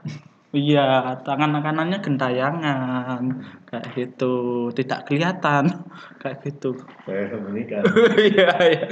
Iya, 0.52 1.16
tangan 1.24 1.64
kanannya 1.64 2.04
gentayangan 2.04 3.40
kayak 3.64 3.88
gitu, 3.96 4.68
tidak 4.76 5.08
kelihatan 5.08 5.88
kayak 6.20 6.44
gitu. 6.44 6.76
Saya 7.08 7.24
sembunyikan. 7.32 7.80
Iya, 8.20 8.52
iya. 8.60 8.84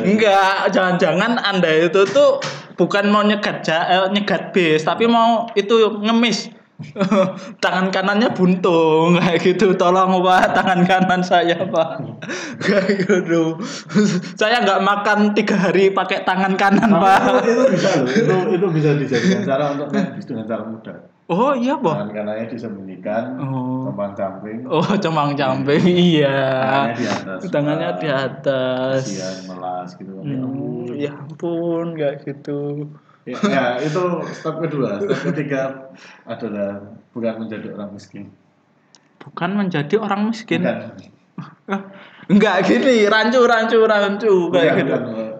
Enggak, 0.00 0.56
jangan-jangan 0.74 1.36
Anda 1.36 1.70
itu 1.86 2.08
tuh 2.08 2.40
bukan 2.80 3.12
mau 3.12 3.20
nyegat 3.20 3.68
ja- 3.68 3.84
eh, 3.84 4.08
nyegat 4.08 4.56
bis, 4.56 4.80
tapi 4.80 5.04
mau 5.04 5.44
itu 5.52 6.00
ngemis. 6.00 6.55
tangan 7.64 7.88
kanannya 7.88 8.28
buntung 8.32 9.16
kayak 9.16 9.40
gitu. 9.40 9.72
Tolong 9.74 10.20
Pak, 10.20 10.52
tangan 10.52 10.80
kanan 10.84 11.20
saya 11.20 11.56
Pak. 11.64 12.04
Kayak 12.56 13.04
gitu. 13.04 13.56
saya 14.34 14.60
nggak 14.60 14.80
makan 14.80 15.32
tiga 15.32 15.56
hari 15.56 15.88
pakai 15.88 16.24
tangan 16.24 16.56
kanan 16.56 16.88
Pak. 16.90 17.44
itu, 17.44 17.52
itu 17.52 17.64
bisa 17.72 17.90
loh. 17.96 18.08
Itu 18.08 18.34
itu 18.56 18.66
bisa 18.72 18.90
dijadikan 18.92 19.40
cara 19.44 19.64
untuk 19.72 19.88
bis 19.92 20.24
dengan 20.24 20.44
cara 20.44 20.62
mudah. 20.64 20.96
Oh 21.26 21.52
iya 21.52 21.74
Pak. 21.74 21.90
Tangan 21.90 22.10
kanannya 22.14 22.46
disembunyikan, 22.46 23.24
Oh. 23.42 23.90
teman 23.90 24.14
samping, 24.14 24.62
Oh 24.64 24.86
cemang 24.94 25.34
camping 25.34 25.82
iya. 25.82 26.38
tangannya 26.62 26.94
di 26.94 27.04
atas. 27.04 27.40
Tangannya 27.50 27.90
di 27.98 28.08
atas. 28.08 29.00
Kasihan 29.04 29.36
melas 29.48 29.88
gitu. 29.96 30.12
Ya 30.12 30.22
Hmm, 30.22 30.44
ampun. 30.44 30.94
ya 30.94 31.12
ampun 31.12 31.86
kayak 31.94 32.16
gitu. 32.22 32.60
Ya, 33.26 33.38
ya, 33.42 33.64
itu 33.82 34.02
step 34.30 34.62
kedua. 34.62 35.02
Step 35.02 35.34
ketiga 35.34 35.90
adalah 36.22 36.94
bukan 37.10 37.34
menjadi 37.42 37.74
orang 37.74 37.90
miskin. 37.90 38.30
Bukan 39.18 39.50
menjadi 39.58 39.98
orang 39.98 40.30
miskin. 40.30 40.62
Bukan. 40.62 40.78
Enggak 42.26 42.66
gini, 42.70 43.06
rancu 43.10 43.42
rancu 43.42 43.82
rancu 43.82 44.32
kayak 44.54 44.72
Bukan, 44.78 44.86
gitu. 44.86 44.96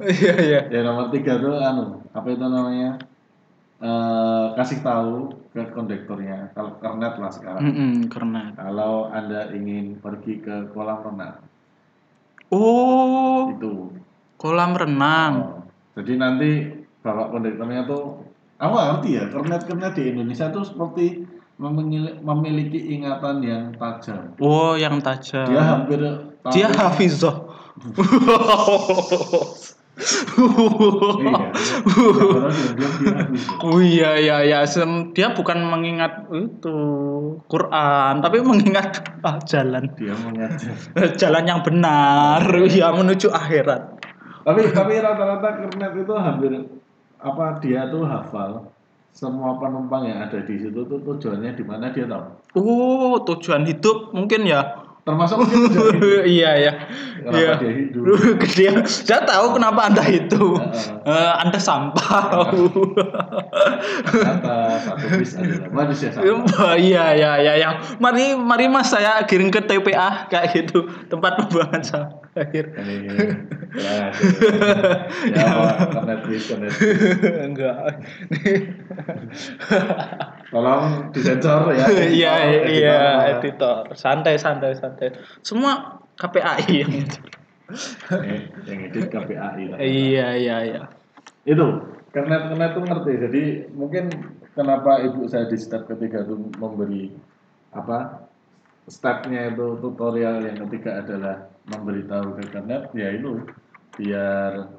Iya 0.07 0.35
iya. 0.43 0.61
Ya 0.71 0.81
nomor 0.83 1.15
tiga 1.15 1.39
tuh 1.39 1.59
anu 1.59 2.03
apa 2.11 2.27
itu 2.31 2.47
namanya 2.47 2.99
eh 3.77 4.47
kasih 4.57 4.81
tahu 4.83 5.35
ke 5.55 5.63
kondektornya 5.71 6.51
kalau 6.55 6.75
kernet 6.83 7.15
lah 7.23 7.31
sekarang. 7.31 7.63
Mm-mm, 7.63 7.93
karena 8.11 8.51
Kalau 8.55 9.09
anda 9.11 9.51
ingin 9.55 9.99
pergi 10.03 10.43
ke 10.43 10.71
kolam 10.75 11.07
renang 11.07 11.43
oh 12.51 13.51
itu. 13.51 13.91
kolam 14.39 14.77
renang. 14.77 15.33
Oh, 15.43 15.63
Jadi 15.97 16.13
nanti 16.21 16.51
bapak 17.07 17.31
kondektornya 17.31 17.87
tuh, 17.87 18.27
aku 18.59 18.73
nggak 18.75 18.89
ngerti 18.91 19.11
ya 19.15 19.25
kernet 19.31 19.63
kernet 19.71 19.93
di 19.95 20.03
Indonesia 20.11 20.51
tuh 20.51 20.67
seperti 20.67 21.23
memiliki, 22.27 22.99
ingatan 22.99 23.41
yang 23.41 23.65
tajam. 23.79 24.35
Oh 24.43 24.75
yang 24.75 24.99
tajam. 25.01 25.47
Dia 25.47 25.63
hampir. 25.63 26.01
Dia 26.51 26.69
hafizah. 26.75 27.37
Iya. 29.97 31.49
Oh 33.65 33.81
iya 33.81 34.11
iya 34.21 34.37
iya 34.45 34.61
dia 35.17 35.33
bukan 35.33 35.65
mengingat 35.65 36.29
itu 36.37 36.77
Quran 37.49 38.21
tapi 38.21 38.45
mengingat 38.45 39.01
ah, 39.25 39.41
jalan 39.49 39.89
Dia 39.97 40.13
mengajar. 40.21 40.77
jalan 41.21 41.45
yang 41.49 41.61
benar 41.65 42.45
ya 42.69 42.93
menuju 42.93 43.33
akhirat. 43.33 43.97
tapi 44.45 44.69
tapi 44.71 45.01
rata-rata 45.01 45.65
kernet 45.65 45.93
itu 45.97 46.13
hampir 46.13 46.53
apa 47.27 47.59
dia 47.59 47.91
tuh 47.91 48.07
hafal 48.07 48.71
semua 49.11 49.57
penumpang 49.57 50.07
yang 50.07 50.23
ada 50.23 50.39
di 50.39 50.55
situ 50.55 50.77
tuh 50.79 51.01
tujuannya 51.01 51.53
di 51.53 51.65
mana 51.65 51.91
dia 51.91 52.07
tahu 52.07 52.23
Oh 52.55 53.19
tujuan 53.25 53.65
hidup 53.65 54.13
mungkin 54.13 54.47
ya. 54.47 54.85
termasuk 55.03 55.39
mungkin 55.39 55.71
tujuan 55.71 55.95
hidup. 55.97 56.23
iya 56.37 56.51
ya. 56.57 56.73
kenapa 57.17 57.35
Iya. 57.37 57.53
dia 57.59 57.73
hidup 57.75 58.03
dia 58.59 58.71
saya 58.85 59.23
tahu 59.23 59.55
kenapa 59.55 59.81
anda 59.87 60.03
itu. 60.05 60.59
Eh, 61.03 61.33
anda 61.41 61.59
sampah 61.59 62.25
kata 64.03 64.57
satu 64.81 65.07
bis 65.15 65.33
adalah 65.35 65.71
manusia 65.73 66.11
sama 66.11 66.75
iya 66.75 67.15
iya 67.15 67.33
iya 67.39 67.53
ya 67.57 67.69
mari 67.97 68.35
mari 68.35 68.67
mas 68.67 68.91
saya 68.91 69.23
kirim 69.25 69.49
ke 69.49 69.63
TPA 69.63 70.27
kayak 70.27 70.47
gitu 70.55 70.87
tempat 71.07 71.39
pembuangan 71.39 71.83
sampah 71.83 72.26
Akhir. 72.37 72.65
Ini 72.77 73.17
ya, 73.77 74.13
ya, 75.33 75.45
karena 75.89 76.15
bis. 76.29 76.53
Enggak. 77.41 77.77
Tolong 80.53 80.85
disensor 81.17 81.73
ya. 81.73 81.87
Iya, 81.89 82.33
iya, 82.69 83.01
editor. 83.37 83.97
Santai, 83.97 84.37
santai, 84.37 84.77
santai. 84.77 85.17
Semua 85.41 86.05
KPAI 86.21 86.85
yang 86.85 86.93
itu. 86.93 87.19
Eh, 88.13 88.53
yang 88.69 88.81
edit 88.87 89.11
KPAI. 89.11 89.63
lah. 89.73 89.79
Iya, 89.81 90.29
iya, 90.37 90.57
iya. 90.63 90.83
Itu 91.49 91.67
karena 92.13 92.53
karena 92.53 92.65
itu 92.73 92.81
ngerti. 92.85 93.13
Jadi 93.29 93.43
mungkin 93.73 94.05
kenapa 94.53 95.01
ibu 95.05 95.25
saya 95.29 95.49
di 95.49 95.57
step 95.57 95.89
ketiga 95.89 96.25
itu 96.25 96.37
memberi 96.57 97.13
apa 97.75 98.29
stepnya 98.87 99.53
itu 99.53 99.77
tutorial 99.83 100.47
yang 100.47 100.63
ketiga 100.65 101.03
adalah 101.03 101.51
memberitahu 101.67 102.39
ke 102.39 102.45
kernet 102.51 102.83
ya 102.95 103.11
itu 103.11 103.43
biar 103.97 104.71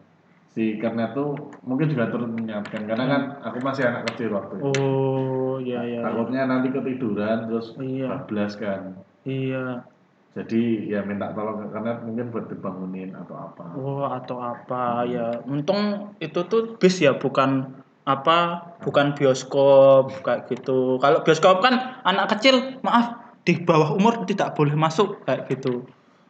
si 0.48 0.79
kernet 0.79 1.13
tuh 1.13 1.36
mungkin 1.62 1.91
juga 1.91 2.10
turut 2.10 2.32
menyiapkan 2.32 2.88
karena 2.88 3.06
kan 3.06 3.22
aku 3.44 3.58
masih 3.62 3.84
anak 3.86 4.10
kecil 4.13 4.34
waktu 4.34 4.56
itu 4.58 4.65
Oh, 4.67 5.56
iya, 5.60 5.84
iya. 5.84 6.00
iya. 6.00 6.01
takutnya 6.01 6.41
nanti 6.48 6.67
ketiduran 6.72 7.46
terus 7.46 7.75
Iya. 7.77 8.08
bablas 8.10 8.53
kan 8.56 9.03
Iya. 9.22 9.84
jadi 10.32 10.62
ya 10.88 11.00
minta 11.03 11.34
tolong 11.34 11.65
ke 11.65 11.67
kernet 11.70 11.98
mungkin 12.06 12.29
buat 12.29 12.46
dibangunin 12.48 13.12
atau 13.13 13.36
apa 13.36 13.65
Oh, 13.74 14.06
atau 14.08 14.38
apa 14.39 15.03
ya. 15.06 15.44
Untung 15.46 16.13
itu 16.17 16.39
tuh 16.46 16.79
bis 16.79 16.98
ya, 16.98 17.13
bukan 17.13 17.77
apa, 18.08 18.63
bukan 18.79 19.12
bioskop 19.13 20.24
kayak 20.24 20.48
gitu. 20.48 20.96
Kalau 20.98 21.22
bioskop 21.22 21.60
kan 21.60 22.01
anak 22.01 22.32
kecil, 22.38 22.79
maaf, 22.79 23.17
di 23.44 23.60
bawah 23.62 23.94
umur 23.94 24.24
tidak 24.24 24.56
boleh 24.56 24.74
masuk 24.74 25.22
kayak 25.27 25.46
gitu. 25.51 25.86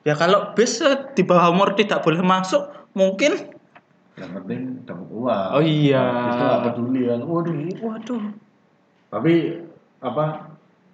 Ya 0.08 0.16
kalau 0.16 0.56
bis 0.56 0.80
eh, 0.80 0.96
di 1.12 1.22
bawah 1.22 1.52
umur 1.52 1.76
tidak 1.76 2.00
boleh 2.00 2.24
masuk, 2.24 2.64
mungkin 2.94 3.52
yang 4.16 4.32
penting 4.34 4.82
dapat 4.82 5.08
uang 5.12 5.50
Oh 5.52 5.62
iya. 5.62 6.06
itu 6.26 6.42
nggak 6.42 6.64
peduli 6.66 7.02
kan 7.06 7.22
waduh 7.22 7.54
waduh. 7.78 8.24
tapi 9.08 9.62
apa 10.00 10.26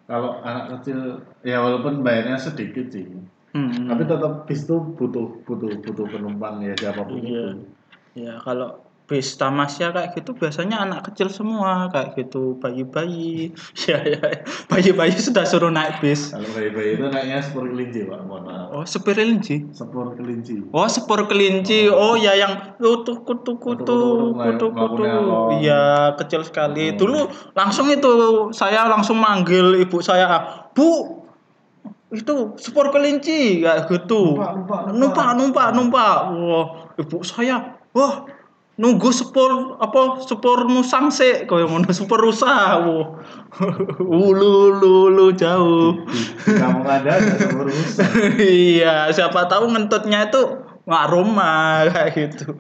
kalau 0.04 0.44
anak 0.44 0.76
kecil 0.76 1.00
ya 1.40 1.58
walaupun 1.58 2.02
bayarnya 2.02 2.36
sedikit 2.36 2.90
sih 2.90 3.08
Hmm. 3.54 3.86
tapi 3.86 4.04
tetap 4.04 4.44
bis 4.44 4.66
tuh 4.66 4.82
butuh 4.92 5.40
butuh 5.46 5.72
butuh 5.80 6.10
penumpang 6.10 6.60
ya 6.60 6.74
siapa 6.74 7.00
pun 7.00 7.16
Iya. 7.16 7.54
itu 7.54 7.64
Ya 8.20 8.34
kalau 8.40 8.83
bis 9.04 9.36
tamasya 9.36 9.92
kayak 9.92 10.16
gitu 10.16 10.32
biasanya 10.32 10.80
anak 10.80 11.12
kecil 11.12 11.28
semua 11.28 11.92
kayak 11.92 12.16
gitu. 12.16 12.56
Bayi-bayi. 12.60 13.52
Ya 13.84 14.00
ya. 14.00 14.22
Bayi-bayi 14.72 15.12
sudah 15.20 15.44
suruh 15.44 15.68
naik 15.68 16.00
bis. 16.00 16.32
Kalau 16.32 16.48
bayi-bayi 16.56 16.96
itu 16.96 17.06
naiknya 17.12 17.44
sepur 17.44 17.68
kelinci 17.68 18.08
pak. 18.08 18.24
Mohon 18.24 18.44
maaf. 18.48 18.68
Oh 18.72 18.86
sepir 18.88 19.20
kelinci? 19.20 19.68
Sepur 19.76 20.16
kelinci. 20.16 20.64
Oh 20.72 20.88
sepur 20.88 21.20
kelinci. 21.28 21.92
Oh. 21.92 22.16
Ya 22.16 22.32
yang 22.40 22.80
kutu 22.80 23.28
kutu 23.28 23.60
kutu 23.60 24.32
kutu 24.32 24.68
kutu 24.72 25.04
alon. 25.04 25.60
iya 25.60 26.16
kecil 26.16 26.48
sekali. 26.48 26.96
Oh. 26.96 27.04
dulu 27.04 27.20
langsung 27.60 27.92
itu 27.92 28.14
saya 28.56 28.88
langsung 28.88 29.20
manggil 29.20 29.84
ibu 29.84 30.00
saya 30.00 30.64
bu 30.72 31.20
itu 32.16 32.56
sepur 32.56 32.88
kelinci. 32.96 33.68
Kayak 33.68 33.92
gitu. 33.92 34.40
Numpak, 34.40 34.52
numpak, 34.56 34.80
numpak. 34.96 34.96
numpak 34.96 35.36
numpak 35.36 35.68
numpak. 35.76 36.16
Wah 36.40 36.68
ibu 36.98 37.18
saya 37.26 37.76
wah 37.92 38.26
nunggu 38.74 39.14
sepur 39.14 39.78
apa 39.78 40.18
sepur 40.20 40.66
musang 40.66 41.14
sih 41.14 41.46
kaya 41.46 41.70
ngono 41.70 41.94
sepur 41.94 42.18
rusa 42.18 42.82
wah 42.82 43.22
ulu 44.02 44.74
ulu 44.74 45.14
ulu 45.14 45.26
jauh. 45.38 45.94
Anda 46.50 46.98
ada 47.06 47.38
sepur 47.38 47.70
rusa. 47.70 48.02
Iya 48.42 49.14
siapa 49.14 49.46
tahu 49.46 49.70
ngentutnya 49.70 50.26
itu 50.26 50.42
nggak 50.84 51.06
rumah 51.08 51.86
kayak 51.86 52.10
gitu. 52.18 52.58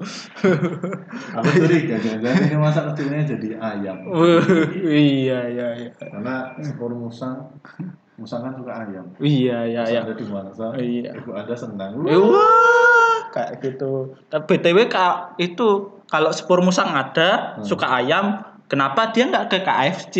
Aku 1.34 1.50
curiga 1.60 1.98
jangan-jangan 1.98 2.41
ini 2.46 2.58
masa 2.62 2.79
kecilnya 2.93 3.25
jadi 3.25 3.50
ayam. 3.58 3.98
Iya 4.86 5.39
iya 5.50 5.67
iya. 5.82 5.91
Karena 5.98 6.53
sepur 6.62 6.93
musang 6.93 7.58
musang 8.15 8.46
kan 8.46 8.53
suka 8.53 8.86
ayam. 8.86 9.05
Iya 9.17 9.65
iya 9.65 9.82
iya. 9.89 10.00
Ada 10.05 10.13
di 10.13 10.25
mangsa 10.29 10.77
Iya. 10.77 11.10
ibu 11.17 11.34
anda 11.34 11.58
senang 11.58 12.05
Eh, 12.05 12.13
Wah, 12.15 12.93
kayak 13.34 13.58
gitu. 13.60 14.13
Tapi 14.30 14.62
BTW 14.62 14.86
kak 14.86 15.42
itu 15.42 15.90
kalau 16.06 16.30
sepur 16.30 16.62
musang 16.62 16.94
ada 16.94 17.58
Hmm. 17.58 17.66
suka 17.66 17.90
ayam, 17.90 18.46
kenapa 18.70 19.10
dia 19.10 19.25
nggak 19.25 19.50
ke 19.50 19.58
KFC? 19.66 20.16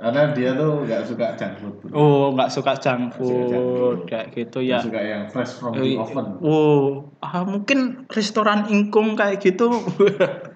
karena 0.00 0.32
dia 0.32 0.56
tuh 0.56 0.88
nggak 0.88 1.04
suka 1.04 1.36
junk 1.36 1.54
food 1.60 1.74
bro. 1.84 1.92
Oh, 1.92 2.26
nggak 2.32 2.48
suka 2.48 2.72
junk 2.80 3.20
suka 3.20 3.42
junk 3.52 3.68
food 3.76 3.98
kayak 4.08 4.26
gitu 4.32 4.58
ya. 4.64 4.80
suka 4.80 4.96
yang 4.96 5.28
fresh 5.28 5.60
from 5.60 5.76
the 5.76 5.92
oven 6.00 6.40
Oh, 6.40 7.12
ah, 7.20 7.44
mungkin 7.44 8.08
restoran 8.08 8.64
ingkung 8.72 9.12
kayak 9.12 9.44
gitu. 9.44 9.68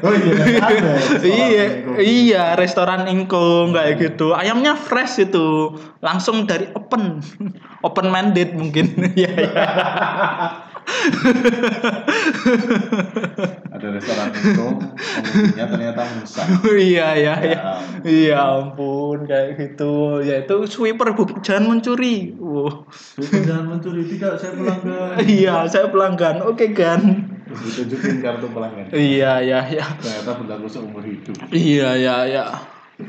oh 0.00 0.14
iya 0.16 0.32
ada 0.64 0.80
ya, 0.80 0.96
restoran 0.96 1.28
iya, 1.28 1.64
Ingkung. 1.68 1.96
iya 2.00 2.44
restoran 2.56 3.02
ingkung 3.04 3.66
kayak 3.76 3.94
gitu. 4.00 4.32
Ayamnya 4.32 4.72
fresh 4.80 5.20
itu, 5.20 5.76
langsung 6.00 6.48
dari 6.48 6.72
open, 6.72 7.20
open 7.86 8.06
minded 8.08 8.56
mungkin. 8.56 8.88
Iya, 9.20 9.30
iya. 9.36 9.64
ada 13.70 13.86
restoran 13.94 14.28
pengunjungnya 14.32 15.66
ternyata 15.70 16.02
musang 16.18 16.48
iya 16.90 17.14
iya 17.14 17.34
iya. 17.40 17.60
Ya. 17.60 17.60
iya 18.02 18.38
ampun 18.40 19.28
kayak 19.28 19.60
gitu. 19.60 20.24
Ya 20.24 20.42
itu 20.42 20.56
sweeper 20.66 21.14
bu. 21.14 21.30
Jangan 21.44 21.76
mencuri. 21.76 22.34
Wow. 22.36 22.88
Jangan 23.20 23.76
mencuri 23.76 24.02
tidak 24.08 24.40
saya 24.40 24.52
pelanggan. 24.56 25.14
Iya 25.22 25.56
saya 25.68 25.86
pelanggan. 25.92 26.36
Oke 26.48 26.72
kan 26.74 27.28
terus 27.50 27.62
ditunjukin 27.66 28.22
kartu 28.22 28.46
pelanggan. 28.54 28.86
Iya 28.94 29.42
iya 29.42 29.60
iya. 29.66 29.86
Ternyata 29.98 30.38
berlaku 30.38 30.66
seumur 30.70 31.02
hidup. 31.02 31.34
Iya 31.50 31.98
iya 31.98 32.16
iya. 32.30 32.44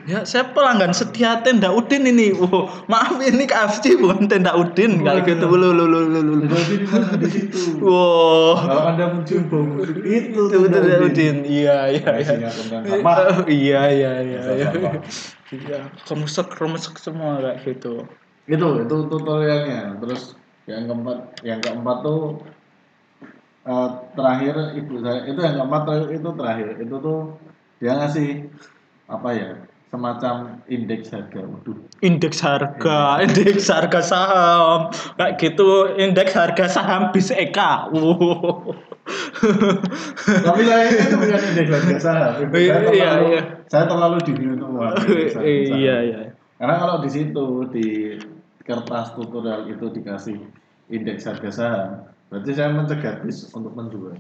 Ya 0.08 0.24
saya 0.24 0.48
pelanggan 0.56 0.96
setia 0.96 1.44
tenda 1.46 1.70
udin 1.70 2.08
ini. 2.10 2.34
Wow 2.34 2.88
maaf 2.90 3.22
ini 3.22 3.46
KFC 3.46 4.02
bukan 4.02 4.26
tenda 4.26 4.58
udin. 4.58 5.06
Kayak 5.06 5.30
gitu. 5.30 5.46
Lu 5.46 5.70
lu 5.70 5.86
lu 5.86 6.00
lu 6.10 6.22
lu. 6.26 6.48
Di 7.22 7.30
situ. 7.30 7.78
Wow 7.84 8.66
kalau 8.66 8.84
anda 8.90 9.06
musik 9.14 9.46
itu 10.02 10.42
tenda 10.50 10.96
udin. 11.06 11.46
Iya 11.46 11.78
iya 11.94 12.12
iya. 12.18 12.50
tentang 12.50 12.84
sampah. 12.88 13.46
Iya 13.46 13.82
iya 13.94 14.12
iya 14.26 14.40
iya. 14.58 14.68
Sampah. 14.74 14.94
iya 15.54 15.80
kemusek 16.08 16.48
kemusek 16.56 16.96
semua 16.98 17.38
kayak 17.44 17.62
gitu. 17.68 18.08
Itu 18.50 18.68
itu 18.82 18.96
tutorialnya. 19.06 20.02
Terus 20.02 20.34
yang 20.66 20.88
keempat 20.88 21.18
yang 21.44 21.60
keempat 21.60 21.98
tuh 22.06 22.40
eh, 23.68 23.90
terakhir 24.18 24.56
ibu 24.78 24.94
saya 25.02 25.26
itu 25.30 25.40
yang 25.42 25.56
keempat 25.62 25.84
itu 26.14 26.30
terakhir 26.38 26.68
itu 26.82 26.96
tuh 26.98 27.20
dia 27.82 27.98
ngasih 27.98 28.30
apa 29.10 29.30
ya 29.34 29.50
semacam 29.92 30.64
indeks 30.72 31.12
harga 31.12 31.44
waduh 31.44 31.76
indeks 32.00 32.40
harga, 32.40 33.20
indeks 33.28 33.68
harga 33.68 34.00
saham, 34.00 34.88
kayak 35.20 35.36
gitu, 35.36 35.92
indeks 36.00 36.32
harga 36.32 36.66
saham 36.72 37.12
bis 37.12 37.28
Eka. 37.28 37.92
Wow. 37.92 38.72
tapi 40.48 40.62
saya 40.64 40.84
itu 40.96 41.16
bukan 41.20 41.42
indeks 41.44 41.72
harga 41.76 41.98
saham 42.00 42.32
Ibu 42.48 42.56
saya 42.56 42.64
Iya, 42.64 42.76
terlalu 42.88 43.28
iya. 43.36 43.42
saya 43.68 43.86
terlalu 43.92 44.18
dini 44.24 44.46
untuk 44.56 44.70
iya 45.44 45.96
iya. 46.08 46.22
karena 46.56 46.76
kalau 46.80 46.96
di 47.04 47.10
situ 47.12 47.46
di 47.76 47.88
kertas 48.64 49.12
tutorial 49.20 49.68
itu 49.68 49.86
dikasih 49.92 50.40
indeks 50.88 51.28
harga 51.28 51.50
saham 51.52 51.90
berarti 52.32 52.52
saya 52.56 52.72
mencegah 52.72 53.20
bis 53.22 53.52
untuk 53.52 53.76
menjual 53.76 54.16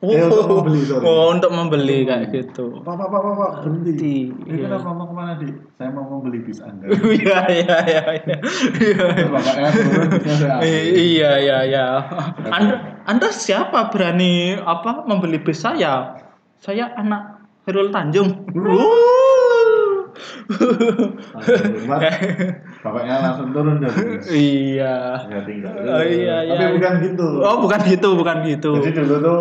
Eh, 0.00 0.16
untuk 0.24 0.64
membeli, 0.64 0.80
sorry. 0.88 1.04
oh, 1.04 1.28
untuk 1.28 1.52
membeli 1.52 2.08
kayak 2.08 2.32
gitu. 2.32 2.80
Pak, 2.80 2.94
pak, 2.96 3.08
pak, 3.12 3.20
pak, 3.20 3.34
pak, 3.36 3.50
berhenti. 3.60 3.92
Berhenti, 3.92 4.16
Ini 4.48 4.56
iya. 4.56 4.64
kenapa 4.72 4.96
mau 4.96 5.04
ke 5.04 5.12
mana, 5.12 5.32
Dik? 5.36 5.52
Saya 5.76 5.88
mau 5.92 6.04
membeli 6.08 6.40
bis 6.40 6.56
Anda. 6.64 6.88
Iya 6.88 7.38
iya 7.52 7.76
iya 7.84 8.02
iya. 8.16 8.36
Iya. 8.80 9.06
Iya 10.64 11.30
iya 11.44 11.58
iya. 11.68 11.86
Anda 12.48 13.04
Anda 13.04 13.28
siapa 13.28 13.92
berani 13.92 14.56
apa 14.56 15.04
membeli 15.04 15.36
bis 15.36 15.60
saya? 15.60 16.16
Saya 16.64 16.96
anak 16.96 17.44
Herul 17.68 17.92
Tanjung. 17.92 18.48
Bapaknya 22.80 23.14
langsung 23.20 23.50
turun 23.52 23.76
dari 23.78 24.18
iya. 24.30 25.20
Ya 25.22 25.40
tinggal. 25.44 25.72
Oh, 25.78 26.02
iya, 26.02 26.36
iya. 26.42 26.56
Tapi 26.56 26.64
bukan 26.76 26.94
gitu. 27.02 27.26
Oh 27.40 27.56
bukan 27.60 27.80
gitu, 27.84 28.08
bukan 28.14 28.36
gitu. 28.44 28.70
Jadi 28.78 28.90
dulu 28.96 29.16
tuh 29.20 29.40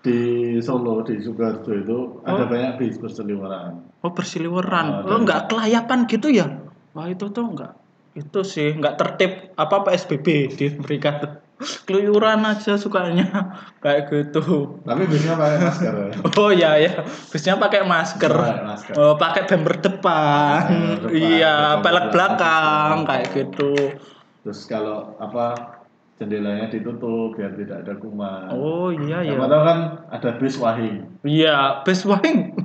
di 0.00 0.18
Solo, 0.60 1.02
di 1.02 1.18
Sukoharjo 1.18 1.72
itu 1.74 1.98
ada 2.22 2.44
Oh. 2.44 2.46
banyak 2.46 2.78
bis 2.78 2.96
berseliweran. 2.96 3.82
Oh 3.98 4.12
bersiliweran. 4.12 4.86
Oh, 4.86 4.98
Oh 5.04 5.10
dan- 5.12 5.24
nggak 5.24 5.40
kelayapan 5.48 5.98
gitu 6.06 6.28
ya? 6.28 6.46
Wah 6.92 7.06
itu 7.06 7.26
tuh 7.28 7.44
nggak 7.46 7.72
itu 8.14 8.40
sih 8.42 8.74
nggak 8.74 8.94
tertib 8.96 9.30
apa 9.54 9.76
PSBB 9.84 10.26
di 10.50 10.66
mereka 10.76 11.08
tuh. 11.18 11.32
Keluyuran 11.58 12.46
aja 12.46 12.78
sukanya 12.78 13.58
kayak 13.82 14.06
gitu. 14.10 14.78
Tapi 14.86 15.02
bisnya 15.10 15.34
pakai 15.34 15.58
masker. 15.58 15.92
ya. 15.94 16.10
Oh 16.38 16.50
iya 16.54 16.70
ya, 16.78 16.92
bisnya 17.34 17.58
pakai 17.58 17.82
masker. 17.82 18.30
Pakai 18.30 18.62
masker. 18.62 18.94
Oh, 18.94 19.14
pakai 19.18 19.42
bumper 19.50 19.74
depan. 19.82 20.62
Iya, 21.10 21.82
pelek 21.82 22.14
belakang 22.14 23.02
kayak 23.02 23.26
gitu. 23.34 23.98
Terus 24.46 24.60
kalau 24.70 25.18
apa 25.18 25.78
jendelanya 26.18 26.66
ditutup 26.66 27.38
biar 27.38 27.54
tidak 27.54 27.86
ada 27.86 27.94
kuman. 27.94 28.50
Oh 28.50 28.90
iya 28.90 29.22
ya. 29.22 29.38
Siapa 29.38 29.46
tahu 29.46 29.62
kan 29.62 29.78
ada 30.10 30.30
bis 30.42 30.56
wahing. 30.58 30.96
Iya, 31.22 31.86
best 31.86 32.02
wine. 32.06 32.58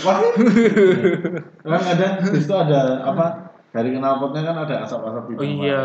Wahing. 0.00 0.34
kan 1.68 1.82
ada 1.84 2.06
bis 2.24 2.48
itu 2.48 2.54
ada 2.56 3.04
apa? 3.04 3.43
Dari 3.74 3.90
knalpotnya 3.90 4.46
kan 4.46 4.56
ada 4.62 4.86
asap-asap 4.86 5.34
Oh 5.34 5.42
hitam. 5.42 5.66
iya, 5.66 5.82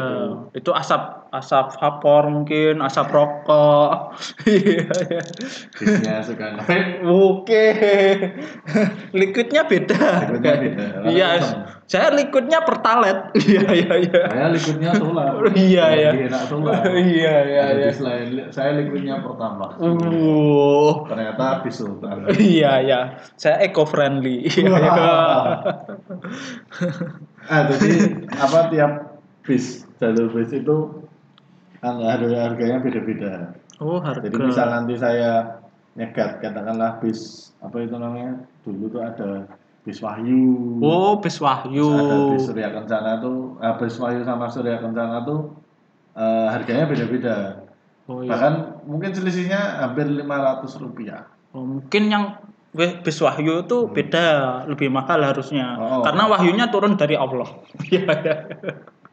Itu 0.54 0.62
itu 0.62 0.71
asap 0.78 1.02
asap 1.34 1.73
vapor 1.82 2.23
mungkin, 2.30 2.86
asap 2.86 3.10
rokok. 3.10 4.13
Iya, 4.45 4.93
iya. 5.10 5.21
bisnya 5.73 6.21
suka. 6.21 6.54
Oke. 7.10 7.65
Liquidnya 9.17 9.65
beda. 9.65 10.30
Liquidnya 10.30 10.54
beda. 10.62 10.86
Iya, 11.10 11.28
saya 11.89 12.13
liquidnya 12.13 12.62
pertalite. 12.62 13.34
Iya, 13.49 13.65
iya, 13.73 13.93
iya. 14.06 14.21
Saya 14.30 14.47
liquidnya 14.54 14.91
solar. 14.93 15.34
Iya, 15.58 15.86
iya. 15.97 16.10
Lebih 16.13 16.30
enak 16.30 16.43
solar. 16.45 16.82
Iya, 17.10 17.36
iya, 17.49 17.63
iya. 17.73 17.89
bis 17.89 17.99
lain, 18.06 18.28
saya 18.54 18.78
liquidnya 18.78 19.17
pertama. 19.25 19.73
Uh. 19.82 21.10
Ternyata 21.10 21.65
bis 21.65 21.82
sultan. 21.82 22.30
Iya, 22.38 22.86
iya. 22.86 22.99
Saya 23.34 23.65
eco 23.65 23.89
friendly. 23.89 24.45
Iya, 24.45 24.78
iya. 24.78 25.10
ah 27.54 27.62
jadi 27.66 27.90
apa 28.30 28.60
tiap 28.70 28.92
bis 29.42 29.90
jalur 29.98 30.30
bis 30.30 30.54
itu 30.54 30.78
harga 31.82 32.52
harganya 32.52 32.78
beda-beda. 32.84 33.34
Oh, 33.80 34.04
harga. 34.04 34.28
Jadi 34.28 34.38
misal 34.38 34.68
nanti 34.70 34.94
saya 35.00 35.60
nyegat 35.96 36.44
katakanlah 36.44 37.00
bis 37.00 37.52
apa 37.64 37.84
itu 37.84 37.96
namanya 37.96 38.44
dulu 38.68 38.92
tuh 38.92 39.02
ada 39.04 39.48
bis 39.88 40.00
Wahyu. 40.04 40.80
Oh, 40.84 41.18
bis 41.18 41.40
Wahyu. 41.40 41.88
Ada 41.88 42.16
bis 42.36 42.44
Surya 42.46 42.70
Kencana 42.76 43.12
tuh, 43.24 43.58
ah, 43.64 43.76
bis 43.80 43.96
Wahyu 43.98 44.22
sama 44.28 44.52
Surya 44.52 44.78
Kencana 44.84 45.24
tuh 45.24 45.56
eh, 46.16 46.48
harganya 46.52 46.86
beda-beda. 46.86 47.38
Oh, 48.10 48.26
iya. 48.26 48.34
Bahkan 48.36 48.54
mungkin 48.90 49.12
selisihnya 49.14 49.86
hampir 49.86 50.10
500 50.10 50.82
rupiah. 50.82 51.30
Oh, 51.54 51.62
mungkin 51.66 52.10
yang 52.10 52.26
bis 52.75 53.17
Wahyu 53.17 53.65
itu 53.65 53.77
beda, 53.89 54.63
lebih 54.69 54.93
mahal 54.93 55.25
harusnya. 55.25 55.73
Oh. 55.82 56.05
Karena 56.05 56.29
wahyunya 56.29 56.69
turun 56.69 56.95
dari 56.95 57.17
Allah. 57.17 57.49
Iya, 57.89 58.05
iya. 58.05 58.36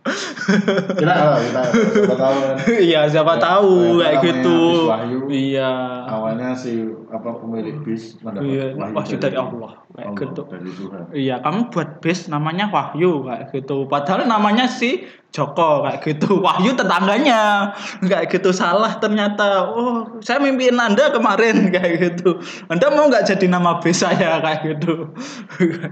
Kita 0.07 1.15
kita 1.43 1.63
siapa 1.75 2.15
tahu 2.15 2.37
kan. 2.39 2.57
Iya, 2.87 3.01
siapa 3.11 3.35
Ya, 3.35 3.43
tahu 3.43 3.75
kayak 3.99 4.17
gitu. 4.23 4.59
Wahyu. 4.87 5.21
Iya. 5.27 5.73
Awalnya 6.07 6.51
si 6.55 6.87
apa 7.11 7.31
pemilik 7.43 7.77
bis 7.83 8.15
mendapat 8.23 8.47
Iya, 8.47 8.65
wahyu 8.79 9.17
dari 9.19 9.37
Allah. 9.37 9.73
Kayak 9.91 10.07
Allah, 10.07 10.21
gitu. 10.23 10.43
dari 10.47 10.71
Tuhan. 10.71 11.03
Iya, 11.11 11.35
kamu 11.43 11.61
buat 11.75 11.91
bis 11.99 12.21
namanya 12.31 12.71
Wahyu 12.71 13.27
kayak 13.27 13.43
gitu. 13.51 13.91
Padahal 13.91 14.31
namanya 14.31 14.71
si 14.71 15.09
Joko 15.37 15.85
kayak 15.85 16.01
gitu. 16.01 16.41
Wahyu 16.47 16.73
tetangganya 16.73 17.77
kayak 18.01 18.33
gitu 18.33 18.57
salah 18.57 18.97
ternyata. 18.97 19.69
Oh, 19.69 20.17
saya 20.25 20.41
mimpiin 20.41 20.81
Anda 20.81 21.13
kemarin 21.13 21.69
kayak 21.77 21.93
gitu. 22.01 22.41
Anda 22.73 22.89
mau 22.97 23.13
nggak 23.13 23.29
jadi 23.37 23.47
nama 23.53 23.77
bis 23.85 24.01
saya 24.01 24.41
kayak 24.45 24.61
gitu. 24.65 25.13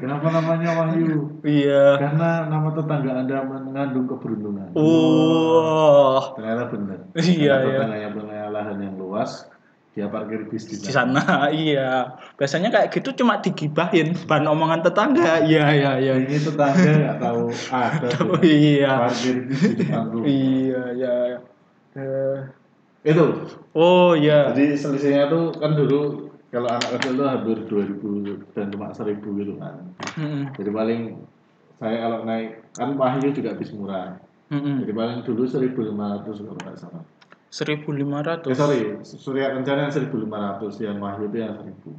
Kenapa 0.00 0.32
namanya 0.32 0.80
Wahyu? 0.80 1.44
iya. 1.44 2.00
Karena 2.00 2.48
nama 2.48 2.72
tetangga 2.72 3.12
Anda 3.20 3.36
mengandung 3.44 4.08
keberuntungan. 4.08 4.72
Oh, 4.72 6.32
Ternyata 6.40 6.72
benar. 6.72 6.98
Iya, 7.20 7.52
Karena 7.60 7.68
iya. 7.68 7.76
Tetangganya 7.76 8.08
punya 8.16 8.40
lahan 8.48 8.76
yang 8.80 8.96
luas, 8.96 9.44
dia 9.94 10.10
parkir 10.10 10.50
bis 10.50 10.66
di 10.66 10.74
di 10.74 10.90
sana. 10.90 11.22
sana 11.22 11.36
iya. 11.54 12.18
Biasanya 12.34 12.68
kayak 12.68 12.90
gitu 12.90 13.14
cuma 13.14 13.38
digibahin 13.38 14.18
bahan 14.26 14.50
omongan 14.50 14.82
tetangga. 14.82 15.38
Iya, 15.46 15.64
iya, 15.70 15.92
iya. 16.02 16.14
Ini 16.18 16.34
tetangga 16.34 16.90
nggak 16.98 17.18
tahu 17.22 17.42
ada 17.70 18.08
Oh, 18.20 18.42
iya. 18.42 19.06
parkir 19.06 19.36
bis 19.46 19.62
di. 19.78 19.86
Iya, 20.26 20.82
iya. 20.92 21.14
Eh, 21.94 22.38
Itu. 23.06 23.46
Oh, 23.70 24.18
iya. 24.18 24.50
Jadi 24.50 24.74
selisihnya 24.74 25.30
tuh 25.30 25.54
kan 25.54 25.78
dulu 25.78 26.26
kalau 26.50 26.66
anak 26.66 26.98
kecil 26.98 27.12
tuh 27.14 27.26
hampir 27.26 27.56
2000 27.66 28.54
dan 28.54 28.66
cuma 28.70 28.90
1000 28.90 29.22
gitu 29.22 29.54
kan. 29.58 29.74
Mm-mm. 30.18 30.42
Jadi 30.54 30.70
paling 30.70 31.00
saya 31.78 31.96
kalau 32.02 32.18
naik 32.22 32.66
kan 32.72 32.94
Wahyu 32.94 33.30
juga 33.30 33.54
bis 33.54 33.70
murah. 33.70 34.18
Mm-mm. 34.50 34.82
Jadi 34.82 34.92
paling 34.92 35.18
dulu 35.22 35.42
1500 35.46 36.26
kalau 36.26 36.58
nggak 36.58 36.78
salah. 36.78 37.02
1500. 37.54 38.50
Eh 38.50 38.56
sorry, 38.58 38.80
Surya 39.06 39.54
Kencana 39.54 39.86
yang 39.86 39.94
1500, 39.94 40.74
yang 40.82 40.98
Wahyu 40.98 41.30
itu 41.30 41.36
yang 41.38 41.54
1000. 41.54 41.90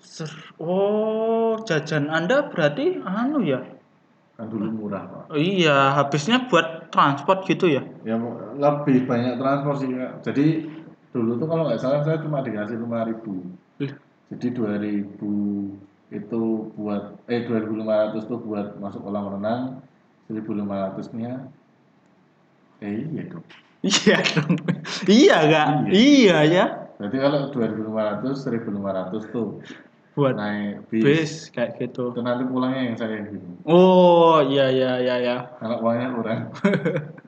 Ser- 0.00 0.52
oh, 0.56 1.60
jajan 1.68 2.08
Anda 2.08 2.48
berarti 2.48 3.04
anu 3.04 3.44
ya? 3.44 3.60
Kan 4.34 4.48
dulu 4.48 4.68
murah 4.72 5.04
pak. 5.04 5.24
Oh, 5.30 5.38
iya, 5.38 5.92
habisnya 5.94 6.48
buat 6.48 6.88
transport 6.88 7.44
gitu 7.44 7.68
ya? 7.68 7.84
Ya 8.02 8.16
lebih 8.56 9.04
banyak 9.04 9.36
transport 9.36 9.76
sih 9.84 9.92
Kak. 9.92 10.24
Jadi 10.24 10.46
dulu 11.12 11.36
tuh 11.38 11.46
kalau 11.46 11.68
nggak 11.68 11.80
salah 11.80 12.00
saya 12.02 12.18
cuma 12.24 12.40
dikasih 12.40 12.80
5000. 12.80 13.32
Ih, 13.84 13.92
Jadi 14.34 14.46
2000 14.56 15.30
itu 16.10 16.42
buat 16.74 17.20
eh 17.30 17.46
2500 17.46 18.26
tuh 18.26 18.40
buat 18.42 18.76
masuk 18.82 19.04
kolam 19.06 19.38
renang, 19.38 19.84
1500 20.26 21.12
nya 21.14 21.32
eh 22.82 23.06
iya 23.06 23.22
dong. 23.30 23.46
Iya 23.84 24.16
dong. 24.32 24.52
iya 25.04 25.38
kak. 25.44 25.68
Iya. 25.92 25.92
Iya 25.92 26.38
ya. 26.48 26.64
Berarti 26.96 27.16
kalau 27.20 27.38
2500 27.52 28.48
1500 28.48 29.34
tuh 29.34 29.60
Buat 30.14 30.38
naik 30.38 30.88
bis. 30.88 31.02
bis 31.04 31.32
kayak 31.50 31.76
gitu. 31.76 32.14
Itu 32.14 32.22
nanti 32.22 32.46
pulangnya 32.46 32.82
yang 32.88 32.96
saya 32.96 33.28
gitu. 33.28 33.44
Oh 33.66 34.40
iya 34.40 34.70
iya 34.70 34.92
iya 35.02 35.16
ya. 35.20 35.36
Kalau 35.60 35.84
uangnya 35.84 36.08
kurang. 36.10 36.40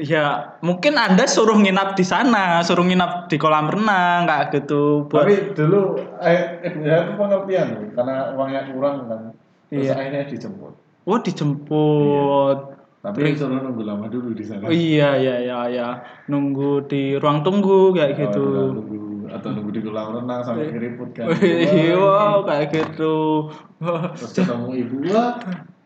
Ya 0.00 0.56
mungkin 0.64 0.96
Anda 0.96 1.28
suruh 1.28 1.60
nginap 1.60 1.92
di 1.92 2.08
sana, 2.08 2.64
suruh 2.64 2.88
nginap 2.88 3.28
di 3.28 3.36
kolam 3.36 3.68
renang 3.68 4.24
kayak 4.24 4.48
gitu. 4.56 5.04
Buat 5.04 5.28
Tapi 5.28 5.52
dulu 5.52 6.00
eh, 6.24 6.40
ya 6.80 7.04
itu 7.04 7.12
pengertian 7.20 7.66
loh, 7.76 7.84
karena 7.92 8.32
uangnya 8.32 8.60
kurang 8.72 9.04
kan. 9.04 9.20
Terus 9.68 9.84
Iya. 9.84 10.00
akhirnya 10.00 10.24
dijemput. 10.24 10.72
oh 11.04 11.18
dijemput. 11.20 12.58
Tapi 13.00 13.32
suruh 13.32 13.64
nunggu 13.64 13.80
lama 13.80 14.06
dulu 14.06 14.36
di 14.36 14.44
sana. 14.44 14.68
Oh 14.68 14.72
iya 14.72 15.16
iya 15.16 15.40
iya 15.40 15.58
iya. 15.66 15.88
Nunggu 16.28 16.84
di 16.84 17.16
ruang 17.16 17.40
tunggu 17.40 17.96
kayak 17.96 18.12
Oh, 18.12 18.18
gitu. 18.20 18.44
nunggu 18.76 18.98
atau 19.30 19.48
nunggu 19.50 19.70
di 19.72 19.80
kolam 19.80 20.20
renang 20.20 20.42
sampai 20.44 20.68
keriput 20.68 21.16
kan. 21.16 21.32
Iya 21.40 21.96
Wah, 21.96 22.44
kayak 22.44 22.66
gitu. 22.76 23.48
Terus 23.80 24.32
ketemu 24.34 24.68
ibu, 24.76 24.96
wah 25.08 25.38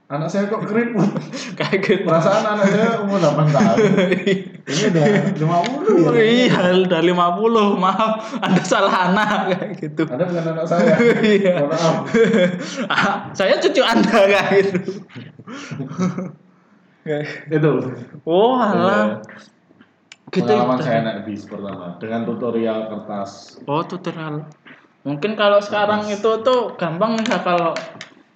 anak 0.04 0.26
saya 0.26 0.50
kok 0.50 0.66
keriput. 0.66 1.06
kayak 1.60 1.78
gitu. 1.86 2.02
Perasaan 2.02 2.44
anak 2.50 2.66
saya 2.66 2.98
umur 3.06 3.22
8 3.22 3.46
tahun. 3.52 3.78
Ini 4.64 4.82
udah 4.90 5.04
50 5.38 6.16
ya. 6.16 6.24
iya, 6.24 6.60
udah 6.82 7.00
50. 7.04 7.84
Maaf, 7.84 8.12
Anda 8.40 8.62
salah 8.64 9.12
anak 9.12 9.30
kayak 9.54 9.70
gitu. 9.76 10.02
Anda 10.08 10.24
bukan 10.24 10.44
anak 10.50 10.66
saya. 10.66 10.94
Iya. 11.38 11.54
Maaf. 11.68 12.10
Ah, 12.88 13.28
saya 13.36 13.60
cucu 13.62 13.84
Anda 13.84 14.18
kayak 14.24 14.50
gitu. 14.66 14.80
Itu. 17.52 17.72
oh, 18.24 18.56
alah. 18.56 19.20
Gitu. 20.32 20.48
Pengalaman 20.50 20.80
saya 20.80 21.00
naik 21.04 21.28
bis 21.28 21.44
pertama 21.46 22.00
dengan 22.00 22.24
tutorial 22.26 22.90
kertas. 22.90 23.60
Oh, 23.68 23.84
tutorial. 23.84 24.48
Mungkin 25.04 25.36
kalau 25.36 25.60
sekarang 25.60 26.08
itu 26.08 26.30
tuh 26.40 26.74
gampang 26.80 27.20
ya 27.28 27.38
kalau 27.44 27.76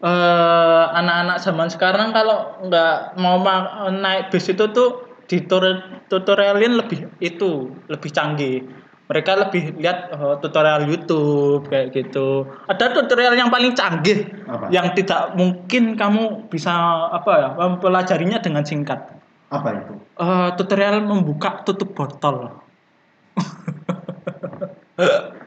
eh, 0.05 0.85
anak-anak 0.95 1.41
zaman 1.41 1.69
sekarang 1.73 2.13
kalau 2.13 2.61
nggak 2.69 3.17
mau 3.19 3.41
ma- 3.41 3.89
naik 3.89 4.29
bis 4.29 4.53
itu 4.53 4.69
tuh 4.71 5.09
di 5.27 5.43
tur- 5.49 6.05
tutorialin 6.13 6.77
lebih 6.77 7.09
itu 7.25 7.73
lebih 7.89 8.11
canggih. 8.13 8.69
Mereka 9.09 9.49
lebih 9.49 9.81
lihat 9.81 10.13
eh, 10.13 10.37
tutorial 10.45 10.85
YouTube 10.85 11.65
kayak 11.73 11.97
gitu. 11.97 12.45
Ada 12.69 12.93
tutorial 12.93 13.41
yang 13.41 13.49
paling 13.49 13.73
canggih 13.73 14.29
Apa? 14.45 14.69
yang 14.69 14.93
tidak 14.93 15.33
mungkin 15.33 15.97
kamu 15.97 16.53
bisa 16.53 16.77
apa 17.09 17.33
ya 17.41 17.49
mempelajarinya 17.57 18.37
dengan 18.45 18.69
singkat. 18.69 19.01
Apa 19.49 19.81
itu? 19.81 19.97
Eh, 20.21 20.49
tutorial 20.61 21.01
membuka 21.01 21.65
tutup 21.65 21.97
botol. 21.97 22.53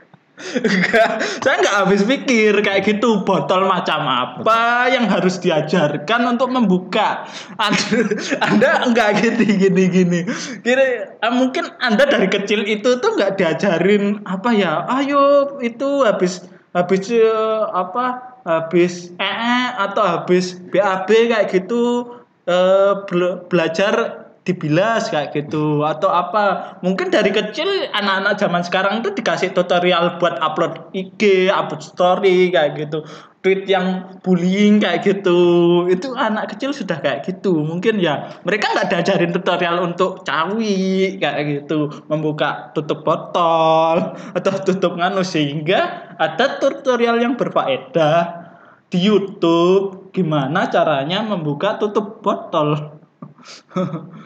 Enggak, 0.61 1.11
saya 1.41 1.55
nggak 1.61 1.75
habis 1.85 2.01
pikir 2.03 2.53
kayak 2.61 2.83
gitu 2.83 3.21
botol 3.23 3.65
macam 3.65 4.03
apa 4.05 4.89
yang 4.89 5.05
harus 5.07 5.37
diajarkan 5.39 6.21
untuk 6.37 6.49
membuka. 6.51 7.25
Anda, 7.57 7.99
anda 8.41 8.69
enggak 8.85 9.09
gini 9.21 9.47
gini 9.57 9.83
gini. 9.87 10.19
Kira 10.65 11.15
eh, 11.17 11.33
mungkin 11.33 11.69
anda 11.79 12.05
dari 12.05 12.27
kecil 12.27 12.65
itu 12.65 12.97
tuh 12.99 13.15
nggak 13.15 13.37
diajarin 13.37 14.25
apa 14.25 14.49
ya? 14.53 14.83
Ayo 14.89 15.55
itu 15.61 16.03
habis 16.03 16.45
habis 16.73 17.07
eh, 17.11 17.63
apa? 17.71 18.33
Habis 18.41 19.13
EE 19.21 19.59
atau 19.77 20.01
habis 20.01 20.57
BAB 20.73 21.09
kayak 21.29 21.53
gitu 21.53 22.09
eh, 22.49 22.93
bela- 23.05 23.45
belajar 23.45 24.20
dibilas 24.41 25.13
kayak 25.13 25.37
gitu 25.37 25.85
atau 25.85 26.09
apa. 26.09 26.77
Mungkin 26.81 27.13
dari 27.13 27.29
kecil 27.29 27.89
anak-anak 27.93 28.41
zaman 28.41 28.61
sekarang 28.65 29.05
tuh 29.05 29.13
dikasih 29.13 29.53
tutorial 29.53 30.17
buat 30.17 30.41
upload 30.41 30.93
IG 30.97 31.53
upload 31.53 31.81
story 31.85 32.49
kayak 32.49 32.77
gitu. 32.77 33.05
Tweet 33.41 33.65
yang 33.65 34.17
bullying 34.21 34.77
kayak 34.81 35.01
gitu. 35.01 35.41
Itu 35.89 36.13
anak 36.13 36.57
kecil 36.57 36.73
sudah 36.73 37.01
kayak 37.01 37.25
gitu. 37.25 37.61
Mungkin 37.61 37.97
ya 37.97 38.41
mereka 38.45 38.69
nggak 38.73 38.89
diajarin 38.89 39.33
tutorial 39.33 39.81
untuk 39.81 40.25
cawi 40.25 41.17
kayak 41.21 41.41
gitu. 41.65 41.89
Membuka 42.09 42.73
tutup 42.73 43.05
botol 43.05 44.17
atau 44.37 44.53
tutup 44.61 44.97
nganu 44.97 45.25
sehingga 45.25 46.13
ada 46.17 46.57
tutorial 46.57 47.21
yang 47.21 47.37
berfaedah 47.37 48.41
di 48.89 49.05
YouTube. 49.05 50.13
Gimana 50.13 50.67
caranya 50.67 51.23
membuka 51.23 51.79
tutup 51.79 52.19
botol 52.19 52.99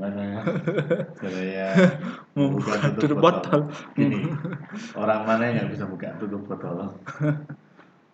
Gimana 0.00 0.22
ya? 0.24 0.40
Saya 1.20 1.66
membuka 2.32 2.72
buka 2.72 2.88
tutup 2.96 3.18
botol 3.20 3.60
Gini, 3.92 4.32
orang 5.00 5.28
mana 5.28 5.42
yang 5.44 5.54
nggak 5.60 5.70
bisa 5.70 5.84
buka 5.84 6.16
tutup 6.16 6.40
botol? 6.48 6.96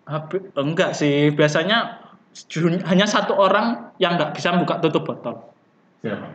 Apa- 0.03 0.51
enggak 0.59 0.99
sih 0.99 1.31
biasanya 1.31 2.03
hanya 2.85 3.07
satu 3.07 3.33
orang 3.33 3.94
yang 3.96 4.18
nggak 4.18 4.35
bisa 4.35 4.51
buka 4.53 4.83
tutup 4.83 5.07
botol 5.07 5.46
Siapa? 6.03 6.27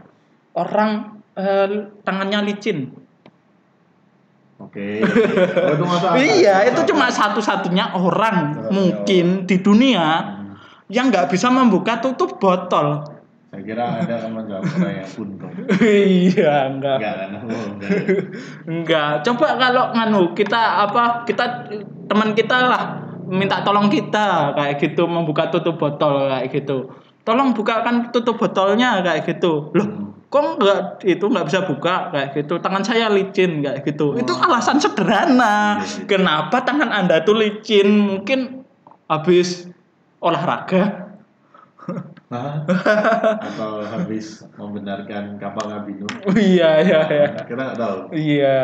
orang 0.56 0.90
eh, 1.36 1.68
tangannya 2.02 2.48
licin 2.48 2.96
Oke. 4.56 5.02
Oh, 5.02 5.84
masuk 5.84 6.06
akal. 6.08 6.22
iya 6.22 6.64
itu 6.64 6.86
cuma 6.88 7.10
satu-satunya 7.10 7.92
orang 7.92 8.70
mungkin 8.72 9.44
di 9.44 9.58
dunia 9.58 10.06
Hmm. 10.22 10.56
yang 10.88 11.10
nggak 11.10 11.28
bisa 11.28 11.50
membuka 11.50 11.98
tutup 11.98 12.38
botol 12.38 13.04
Saya 13.52 13.68
kira 13.68 13.84
ada 14.00 14.16
teman 14.16 14.48
jawab 14.48 14.64
yang 14.80 15.12
buntung. 15.12 15.52
iya 15.84 16.72
enggak 16.72 16.98
Enggak 16.98 17.16
kan? 17.20 17.30
Oh, 17.36 17.66
enggak. 17.68 17.92
enggak 18.64 19.12
coba 19.22 19.48
kalau 19.60 19.84
nganu 19.92 20.22
kita 20.32 20.62
apa 20.82 21.28
kita 21.28 21.68
teman 22.08 22.32
kita 22.32 22.58
lah 22.64 22.84
minta 23.28 23.60
tolong 23.60 23.88
kita 23.88 24.56
kayak 24.56 24.80
gitu 24.80 25.04
membuka 25.04 25.48
tutup 25.48 25.76
botol 25.76 26.32
kayak 26.32 26.48
gitu 26.50 26.96
tolong 27.22 27.52
bukakan 27.52 28.08
tutup 28.10 28.36
botolnya 28.36 29.00
kayak 29.02 29.28
gitu 29.28 29.68
loh 29.72 29.84
Hmm. 29.84 30.16
kok 30.32 30.48
nggak 30.58 30.80
itu 31.06 31.26
nggak 31.28 31.44
bisa 31.44 31.60
buka 31.62 32.08
kayak 32.08 32.32
gitu 32.34 32.56
tangan 32.58 32.80
saya 32.82 33.12
licin 33.12 33.60
kayak 33.60 33.84
gitu 33.84 34.16
itu 34.16 34.32
alasan 34.32 34.80
sederhana 34.80 35.76
Iya, 35.78 35.84
iya. 35.84 36.08
kenapa 36.08 36.64
tangan 36.64 36.88
anda 36.88 37.20
tuh 37.20 37.36
licin 37.36 37.88
mungkin 38.00 38.64
habis 39.06 39.68
olahraga 40.20 41.11
Hah? 42.32 42.64
Atau 43.52 43.84
habis 43.84 44.40
membenarkan 44.56 45.36
kapal 45.36 45.68
Ngabinu? 45.68 46.08
oh, 46.08 46.32
iya 46.34 46.80
iya 46.80 47.00
iya 47.06 47.28
Kita 47.44 47.60
nggak 47.60 47.76
tahu. 47.78 47.98
iya 48.16 48.60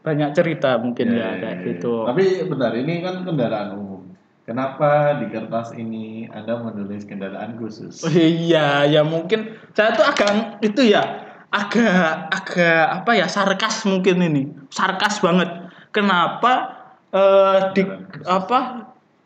banyak 0.00 0.30
cerita 0.32 0.76
mungkin 0.76 1.08
Ya, 1.08 1.16
ya, 1.16 1.28
ya, 1.28 1.40
kayak 1.40 1.56
ya. 1.56 1.64
gitu 1.72 1.92
Tapi 2.04 2.24
bentar, 2.44 2.72
ini 2.72 3.00
kan 3.00 3.24
kendaraan 3.24 3.70
umum. 3.74 4.02
Kenapa 4.44 5.16
di 5.16 5.28
kertas 5.28 5.72
ini 5.72 6.26
Anda 6.26 6.58
menulis 6.58 7.04
kendaraan 7.04 7.56
khusus? 7.56 8.02
Oh, 8.02 8.10
iya 8.10 8.82
ya 8.84 9.00
mungkin 9.00 9.56
saya 9.72 9.94
tuh 9.94 10.02
agak 10.02 10.58
itu 10.60 10.84
ya 10.84 11.00
agak 11.48 12.28
agak 12.28 12.84
apa 12.98 13.10
ya 13.14 13.26
sarkas 13.26 13.82
mungkin 13.84 14.20
ini 14.20 14.42
sarkas 14.68 15.18
banget 15.18 15.48
kenapa 15.90 16.76
eh, 17.08 17.58
di 17.72 17.82
khusus. 17.84 18.26
apa 18.26 18.58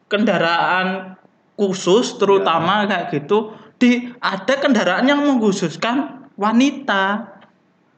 kendaraan 0.07 1.17
khusus 1.55 2.19
terutama 2.19 2.87
kayak 2.87 3.15
gitu 3.15 3.55
di 3.79 4.11
ada 4.19 4.55
kendaraan 4.59 5.07
yang 5.07 5.23
mengkhususkan 5.23 6.29
wanita. 6.39 7.35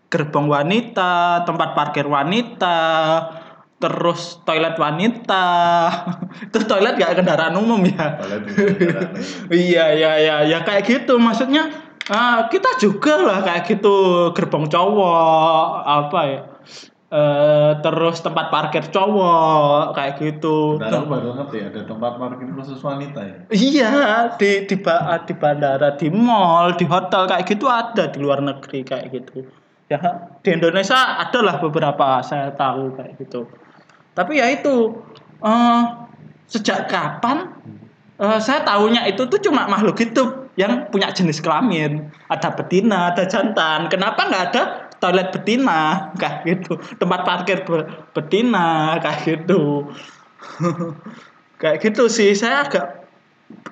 Gerbong 0.07 0.47
wanita 0.47 1.43
tempat 1.43 1.75
parkir 1.75 2.07
wanita 2.07 2.79
terus 3.77 4.41
toilet 4.47 4.79
wanita. 4.79 5.47
Itu 6.47 6.63
toilet 6.65 6.95
gak 6.97 7.19
kendaraan 7.21 7.59
umum 7.59 7.83
ya. 7.85 8.17
Iya 9.51 9.85
iya 9.99 10.13
iya 10.23 10.37
ya 10.47 10.59
kayak 10.63 10.87
gitu. 10.87 11.19
Maksudnya 11.19 11.69
ah, 12.09 12.47
kita 12.47 12.79
juga 12.79 13.19
lah 13.19 13.39
kayak 13.43 13.67
gitu 13.67 14.31
gerbong 14.33 14.71
cowok 14.71 15.83
apa 15.85 16.21
ya 16.25 16.41
eh 17.07 17.73
terus 17.87 18.19
tempat 18.19 18.51
parkir 18.51 18.83
cowok 18.91 19.95
kayak 19.95 20.19
gitu. 20.19 20.75
Kendaraan 20.75 21.07
baru 21.07 21.31
ngerti 21.39 21.59
ada 21.63 21.81
tempat 21.87 22.13
parkir 22.19 22.51
khusus 22.51 22.83
wanita 22.83 23.21
ya. 23.23 23.37
Iya 23.55 23.91
di 24.35 24.67
di 24.67 24.77
ba- 24.83 25.23
di 25.23 25.35
bandara, 25.39 25.95
di 25.95 26.11
mall, 26.11 26.75
di 26.75 26.83
hotel 26.83 27.31
kayak 27.31 27.47
gitu 27.47 27.71
ada 27.71 28.11
di 28.11 28.19
luar 28.19 28.43
negeri 28.43 28.83
kayak 28.83 29.15
gitu. 29.15 29.47
Ya 29.87 30.03
di 30.43 30.51
Indonesia 30.51 31.23
ada 31.23 31.39
lah 31.47 31.63
beberapa 31.63 32.19
saya 32.27 32.51
tahu 32.51 32.99
kayak 32.99 33.23
gitu. 33.23 33.47
Tapi 34.19 34.43
ya 34.43 34.51
itu 34.51 34.99
eh 35.47 35.83
sejak 36.51 36.91
kapan 36.91 37.55
eh, 38.19 38.39
saya 38.43 38.67
tahunya 38.67 39.07
itu 39.07 39.31
tuh 39.31 39.39
cuma 39.39 39.71
makhluk 39.71 39.95
hidup 40.03 40.51
yang 40.59 40.91
punya 40.91 41.15
jenis 41.15 41.39
kelamin. 41.39 42.11
Ada 42.27 42.51
betina, 42.51 43.15
ada 43.15 43.31
jantan. 43.31 43.87
Kenapa 43.87 44.27
nggak 44.27 44.45
ada 44.51 44.63
toilet 45.03 45.29
betina 45.35 46.11
kayak 46.21 46.45
gitu? 46.47 46.79
Tempat 47.01 47.21
parkir 47.25 47.63
be- 47.67 47.87
betina 48.17 48.97
kayak 49.01 49.21
gitu. 49.25 49.91
kayak 51.61 51.81
gitu 51.81 52.07
sih 52.13 52.37
saya 52.37 52.69
agak 52.69 53.07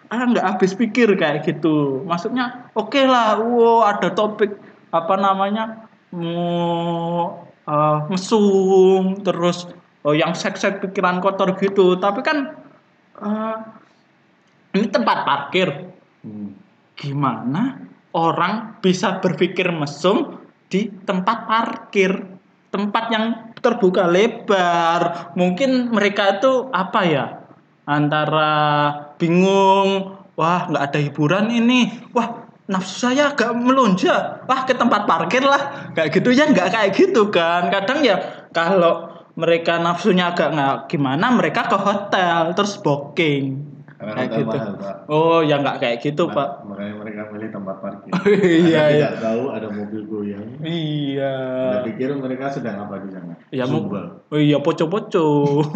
ah 0.08 0.22
nggak 0.24 0.46
habis 0.56 0.72
pikir 0.72 1.12
kayak 1.18 1.44
gitu 1.44 2.00
maksudnya 2.06 2.70
oke 2.78 2.96
lah 3.04 3.36
wow 3.36 3.84
ada 3.84 4.08
topik 4.14 4.54
apa 4.94 5.14
namanya 5.18 5.90
mau 6.14 7.42
eh, 7.66 7.98
mesum 8.08 9.18
terus 9.26 9.66
oh, 10.06 10.14
yang 10.14 10.32
seks-seks 10.32 10.78
pikiran 10.80 11.18
kotor 11.18 11.52
gitu 11.58 11.98
tapi 11.98 12.22
kan 12.22 12.54
eh, 13.18 13.56
ini 14.78 14.86
tempat 14.88 15.26
parkir 15.26 15.92
Hmm. 16.24 16.56
gimana 16.96 17.84
orang 18.16 18.80
bisa 18.80 19.20
berpikir 19.20 19.68
mesum 19.68 20.40
di 20.74 20.90
tempat 21.06 21.46
parkir 21.46 22.34
tempat 22.74 23.04
yang 23.14 23.54
terbuka 23.62 24.10
lebar. 24.10 25.30
Mungkin 25.38 25.94
mereka 25.94 26.42
itu 26.42 26.66
apa 26.74 27.00
ya? 27.06 27.24
Antara 27.86 28.50
bingung 29.14 30.18
wah 30.34 30.66
nggak 30.66 30.84
ada 30.90 30.98
hiburan 30.98 31.54
ini. 31.54 32.10
Wah 32.10 32.50
nafsu 32.66 33.06
saya 33.06 33.30
agak 33.30 33.54
melonjak. 33.54 34.42
Wah 34.50 34.66
ke 34.66 34.74
tempat 34.74 35.06
parkir 35.06 35.46
lah. 35.46 35.94
Kayak 35.94 36.18
gitu 36.18 36.34
ya 36.34 36.50
nggak 36.50 36.68
kayak 36.74 36.90
gitu 36.98 37.30
kan. 37.30 37.70
Kadang 37.70 38.02
ya 38.02 38.18
kalau 38.50 39.14
mereka 39.38 39.78
nafsunya 39.78 40.34
agak 40.34 40.50
nggak 40.50 40.76
gimana 40.90 41.30
mereka 41.30 41.70
ke 41.70 41.78
hotel 41.78 42.54
terus 42.54 42.78
booking 42.78 43.73
Karena 44.04 44.20
kayak 44.20 44.32
gitu 44.36 44.56
mahal, 44.56 44.74
Pak. 44.76 44.96
oh 45.08 45.38
ya 45.40 45.56
nggak 45.58 45.76
kayak 45.80 45.96
gitu 45.98 46.22
Mak- 46.24 46.34
pak 46.34 46.48
Makanya 46.64 46.94
mereka 47.00 47.20
milih 47.28 47.50
tempat 47.50 47.76
parkir. 47.80 48.12
iya 48.68 48.80
Anda 48.84 48.94
iya 48.94 49.08
tidak 49.10 49.20
tahu 49.20 49.42
ada 49.50 49.68
mobil 49.68 50.00
goyang. 50.04 50.46
iya 50.62 51.34
Anda 51.66 51.78
pikir 51.84 52.08
mereka 52.14 52.44
sedang 52.48 52.76
apa 52.84 52.94
di 53.02 53.08
sana? 53.10 53.32
Ya 53.48 53.64
mau 53.64 53.82
Zumba. 53.84 54.02
Oh 54.28 54.38
iya 54.38 54.58
poco-poco. 54.60 55.26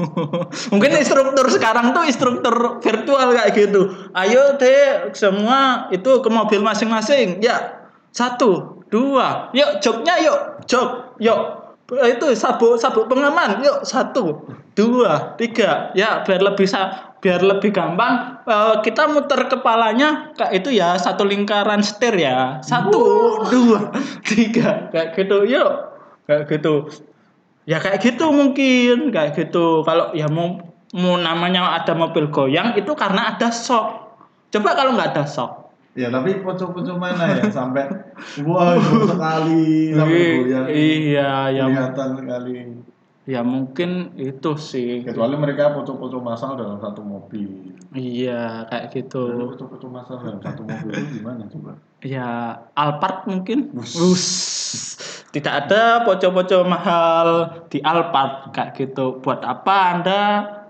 Mungkin 0.73 0.91
instruktur 0.95 1.47
sekarang 1.49 1.91
tuh 1.91 2.05
instruktur 2.07 2.55
virtual 2.79 3.29
kayak 3.35 3.51
gitu. 3.53 3.81
Ayo 4.13 4.55
deh 4.57 5.11
semua 5.13 5.89
itu 5.91 6.11
ke 6.21 6.29
mobil 6.29 6.61
masing-masing. 6.61 7.41
Ya 7.41 7.89
satu, 8.09 8.83
dua, 8.89 9.53
yuk 9.53 9.79
joknya 9.85 10.17
yuk, 10.25 10.39
jok, 10.65 11.17
yuk. 11.21 11.41
Itu 11.89 12.29
sabuk 12.37 12.77
sabuk 12.77 13.09
pengaman, 13.09 13.65
yuk 13.65 13.81
satu, 13.81 14.45
dua, 14.77 15.33
tiga. 15.41 15.89
Ya 15.97 16.21
biar 16.21 16.45
lebih 16.45 16.69
sa 16.69 17.13
biar 17.25 17.41
lebih 17.41 17.73
gampang. 17.73 18.45
Eh, 18.45 18.75
kita 18.85 19.09
muter 19.09 19.49
kepalanya 19.49 20.37
kayak 20.37 20.53
itu 20.61 20.77
ya 20.77 21.01
satu 21.01 21.25
lingkaran 21.25 21.81
setir 21.81 22.13
ya. 22.21 22.61
Satu 22.61 23.41
dua 23.49 23.89
tiga. 24.21 24.93
Kayak 24.93 25.17
gitu 25.17 25.49
yuk. 25.49 25.73
Kayak 26.29 26.45
gitu. 26.53 26.93
Ya 27.65 27.81
kayak 27.81 28.05
gitu 28.05 28.37
mungkin 28.37 29.09
kayak 29.09 29.33
gitu. 29.33 29.81
Kalau 29.89 30.13
ya 30.13 30.29
mau 30.29 30.61
mau 30.93 31.17
namanya 31.17 31.73
ada 31.73 31.97
mobil 31.97 32.29
goyang 32.29 32.77
itu 32.77 32.93
karena 32.93 33.33
ada 33.33 33.49
shock. 33.49 34.13
Coba 34.53 34.77
kalau 34.77 34.93
nggak 34.93 35.17
ada 35.17 35.25
shock 35.25 35.68
Ya 35.99 36.09
tapi 36.09 36.39
pocong-pocong 36.39 36.95
mana 36.95 37.27
yang 37.35 37.51
sampai 37.51 37.91
wah 38.47 38.79
itu 38.79 39.03
sekali 39.11 39.91
sampai 39.91 40.23
goyang. 40.39 40.67
iya 40.71 41.31
ya 41.51 41.65
Kelihatan 41.67 42.09
sekali. 42.15 42.55
ya 43.27 43.41
mungkin 43.43 43.91
itu 44.15 44.51
sih 44.55 45.03
Kecuali 45.03 45.35
mereka 45.35 45.75
pocong-pocong 45.75 46.23
masal 46.23 46.55
dalam 46.55 46.79
satu 46.79 47.03
mobil. 47.03 47.75
iya 47.91 48.63
kayak 48.65 48.95
gitu 48.95 49.27
pocong-pocong 49.51 49.91
masal 49.91 50.23
dalam 50.23 50.39
satu 50.39 50.63
mobil 50.63 50.93
itu 50.95 51.19
gimana 51.19 51.43
coba? 51.45 51.73
ya 51.99 52.29
Alphard 52.73 53.27
mungkin 53.27 53.75
Wus. 53.75 54.27
tidak 55.29 55.67
ada 55.67 56.07
pocong-pocong 56.07 56.63
mahal 56.65 57.29
di 57.67 57.83
Alphard 57.83 58.55
kayak 58.55 58.79
gitu 58.79 59.19
buat 59.19 59.43
apa 59.43 59.77
anda 59.93 60.21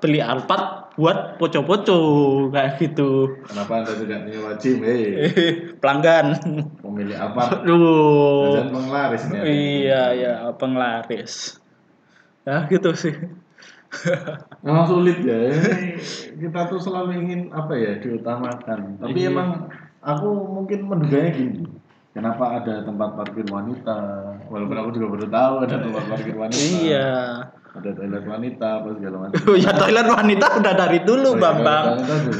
beli 0.00 0.24
Alphard 0.24 0.88
buat 0.98 1.38
poco-poco 1.38 1.98
kayak 2.50 2.74
gitu. 2.82 3.38
Kenapa 3.46 3.87
anda 3.87 3.94
tidak 3.94 4.26
menyewa 4.26 4.58
gym? 4.58 4.82
Hei, 4.82 5.02
Pelanggan. 5.78 6.26
pemilik 6.82 7.14
apa? 7.14 7.62
Aduh. 7.62 8.58
Dan 8.58 8.74
penglaris 8.74 9.22
nih. 9.30 9.40
Iya, 9.46 10.02
ya, 10.12 10.32
penglaris. 10.58 11.62
Ya 12.42 12.66
gitu 12.66 12.90
sih. 12.98 13.14
Memang 14.66 14.84
sulit 14.90 15.22
ya. 15.22 15.38
Ini 15.48 15.96
Kita 16.37 16.66
tuh 16.66 16.82
selalu 16.82 17.24
ingin 17.24 17.40
apa 17.54 17.78
ya 17.78 17.96
diutamakan. 18.02 18.98
Tapi 18.98 19.18
Iya. 19.22 19.30
emang 19.30 19.70
aku 20.02 20.28
mungkin 20.50 20.82
menduganya 20.82 21.30
gini. 21.30 21.62
Kenapa 22.11 22.58
ada 22.58 22.82
tempat 22.82 23.14
parkir 23.14 23.46
wanita? 23.46 23.96
Walaupun 24.50 24.74
aku 24.74 24.90
juga 24.90 25.06
baru 25.14 25.26
tahu 25.30 25.54
ada 25.62 25.76
tempat 25.78 26.02
parkir 26.11 26.34
wanita. 26.34 26.58
Iya. 26.58 27.08
Ada 27.68 27.90
toilet 27.94 28.24
wanita 28.24 28.68
apa 28.81 28.88
segala 28.96 29.16
macam. 29.28 29.38
ya 29.61 29.70
toilet 29.76 30.09
wanita 30.09 30.46
udah 30.57 30.72
dari 30.72 30.98
dulu, 31.04 31.28
Oh, 31.28 31.35
iya, 31.37 31.42
Bambang. 31.42 31.85
toilet. 32.00 32.35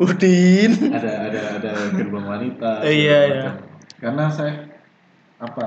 Udin. 0.06 0.70
ada 0.94 1.12
ada 1.28 1.40
ada 1.58 1.70
gerbang 1.92 2.24
wanita. 2.26 2.70
Iya, 2.86 2.86
segala 2.86 3.26
iya. 3.26 3.42
macam. 3.42 3.54
Karena 3.98 4.24
saya 4.30 4.52
apa? 5.42 5.64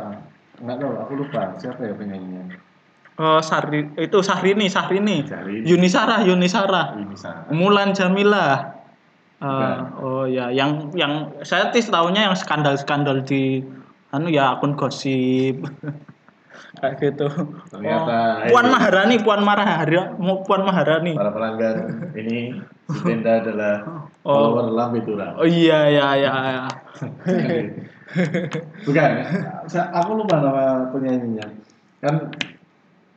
Nggak 0.61 0.77
tahu. 0.79 0.91
Aku 1.03 1.13
lupa 1.19 1.41
siapa 1.59 1.81
ya 1.83 1.93
penyanyinya. 1.97 2.55
Oh, 3.21 3.37
Sari 3.43 3.85
itu 3.99 4.17
Sahrini, 4.23 4.65
Sahrini. 4.71 5.27
Sahrini. 5.27 5.67
Yunisara, 5.67 6.23
Yunisara. 6.25 6.95
Ini 6.97 7.13
sana. 7.13 7.51
Mulan 7.53 7.93
Jamila. 7.93 8.79
Eh, 9.41 9.45
Bukan. 9.45 9.77
oh 10.01 10.25
ya, 10.29 10.53
yang 10.53 10.93
yang 10.93 11.33
saya 11.41 11.73
tis 11.73 11.89
tahunya 11.89 12.29
yang 12.29 12.35
skandal-skandal 12.37 13.25
di 13.25 13.61
anu 14.13 14.29
ya 14.29 14.57
akun 14.57 14.77
gosip. 14.77 15.61
Kayak 16.71 16.93
gitu. 16.99 17.27
Ternyata, 17.67 18.47
Oh, 18.47 18.55
Puan 18.55 18.67
Maharani, 18.71 19.15
Puan 19.19 19.41
Maharani, 19.43 19.97
Puan 20.47 20.61
Maharani. 20.63 21.11
Para 21.13 21.31
pelanggan 21.31 21.75
ini 22.15 22.55
Tenda 23.05 23.39
adalah 23.39 23.75
Oh. 24.21 24.53
follower 24.53 24.69
Lambe 24.71 24.99
Tura. 25.01 25.33
Oh 25.35 25.43
iya 25.43 25.89
ya 25.89 26.07
ya 26.13 26.31
ya. 26.45 26.63
Bukan, 28.83 29.09
aku 29.71 30.11
lupa 30.13 30.35
nama 30.37 30.91
penyanyinya. 30.91 31.47
Kan 32.01 32.29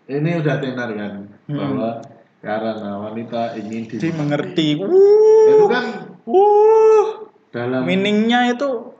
ini 0.07 0.31
udah 0.39 0.55
tenar 0.61 0.91
kan 0.93 1.13
Hmm. 1.45 1.61
bahwa 1.61 1.91
karena 2.41 2.93
wanita 2.99 3.53
ingin 3.57 3.85
di 3.85 3.97
Dimengerti. 4.01 4.81
itu 4.81 4.85
Wuh. 4.85 5.69
kan 5.69 5.85
Wuh. 6.25 7.29
dalam 7.53 7.85
Meaningnya 7.85 8.57
itu 8.57 8.94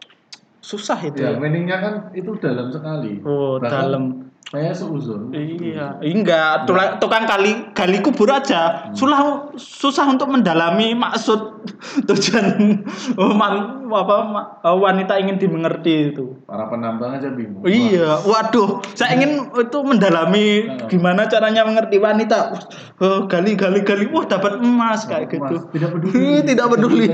susah 0.65 0.97
itu. 1.05 1.21
ya 1.21 1.37
ya. 1.37 1.39
meaningnya 1.39 1.77
kan 1.77 1.95
itu 2.17 2.33
dalam 2.41 2.73
sekali. 2.73 3.21
Oh, 3.21 3.61
Bahkan 3.61 3.69
dalam. 3.85 4.05
Saya 4.45 4.71
seuzon. 4.71 5.33
Iya, 5.33 5.99
enggak, 6.05 6.69
tula- 6.69 7.01
tukang 7.01 7.25
kali 7.25 7.75
gali 7.75 7.99
kubur 8.05 8.29
aja. 8.29 8.93
Sulah 8.93 9.51
susah 9.57 10.05
untuk 10.07 10.31
mendalami 10.31 10.93
maksud 10.95 11.65
tujuan 12.09 12.85
oh, 13.17 13.33
man- 13.35 13.89
apa 13.89 14.17
oh, 14.63 14.79
wanita 14.79 15.17
ingin 15.19 15.41
dimengerti 15.41 16.13
itu. 16.13 16.39
Para 16.45 16.69
penambang 16.69 17.17
aja 17.19 17.33
bingung. 17.33 17.65
Iya, 17.65 18.21
waduh, 18.23 18.85
saya 18.95 19.17
ingin 19.17 19.49
itu 19.49 19.79
mendalami 19.81 20.47
Nah. 20.65 20.87
gimana 20.87 21.27
caranya 21.27 21.65
mengerti 21.67 21.97
wanita. 21.99 22.55
Oh, 23.01 23.27
gali 23.27 23.57
gali 23.59 23.81
gali, 23.83 24.07
wah 24.13 24.29
dapat 24.29 24.61
emas 24.61 25.09
kayak 25.09 25.35
gitu. 25.35 25.67
Tidak 25.73 25.89
peduli. 25.89 26.45
Tidak 26.47 26.67
peduli. 26.69 27.07